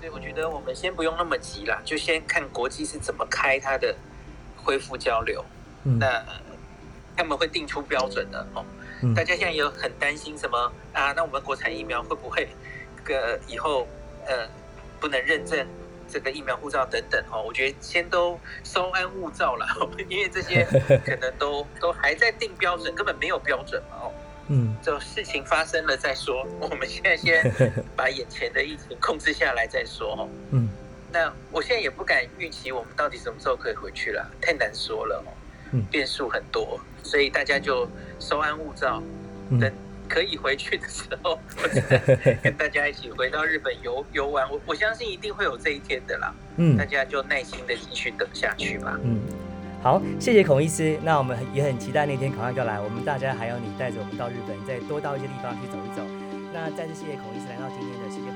[0.00, 3.94] 所以我觉得我们先不用那么急啦，就先看国际是怎么开它的
[4.68, 5.42] 恢复交流。
[5.84, 6.22] 嗯，那
[7.16, 8.62] 他们会定出标准的哦。
[9.16, 11.12] 大家现在也有很担心什么啊？
[11.16, 12.46] 那我们国产疫苗会不会
[13.02, 13.88] 个以后
[14.26, 14.46] 呃
[15.00, 15.66] 不能认证
[16.06, 17.42] 这个疫苗护照等等哦？
[17.46, 19.66] 我觉得先都稍安勿躁了，
[20.10, 20.66] 因为这些
[21.06, 24.12] 可能都都还在定标准，根本没有标准嘛哦。
[24.48, 26.46] 嗯，就事情发生了再说。
[26.60, 27.52] 我们现在先
[27.96, 30.28] 把眼前的疫情控制下来再说哦。
[30.50, 30.68] 嗯，
[31.12, 35.32] 那我现在也不敢预期我们到底什么时候可以回去了，太难说了哦。
[35.72, 37.86] 嗯，变数很多，所以大家就
[38.18, 39.02] 稍安勿躁，
[39.60, 39.70] 等
[40.08, 41.38] 可以回去的时候，
[42.42, 44.50] 跟大家一起回到日本游游玩。
[44.50, 46.34] 我我相信一定会有这一天的啦。
[46.56, 48.98] 嗯，大家就耐心的继续等下去吧。
[49.02, 49.20] 嗯，
[49.82, 50.98] 好，谢谢孔医师。
[51.02, 56.02] 那我们也很期待那天赶快就来，我们大家还有你带着我们到日本，再多到一些地方去走一走。
[56.54, 58.30] 那再次谢谢孔医师来到今天的世界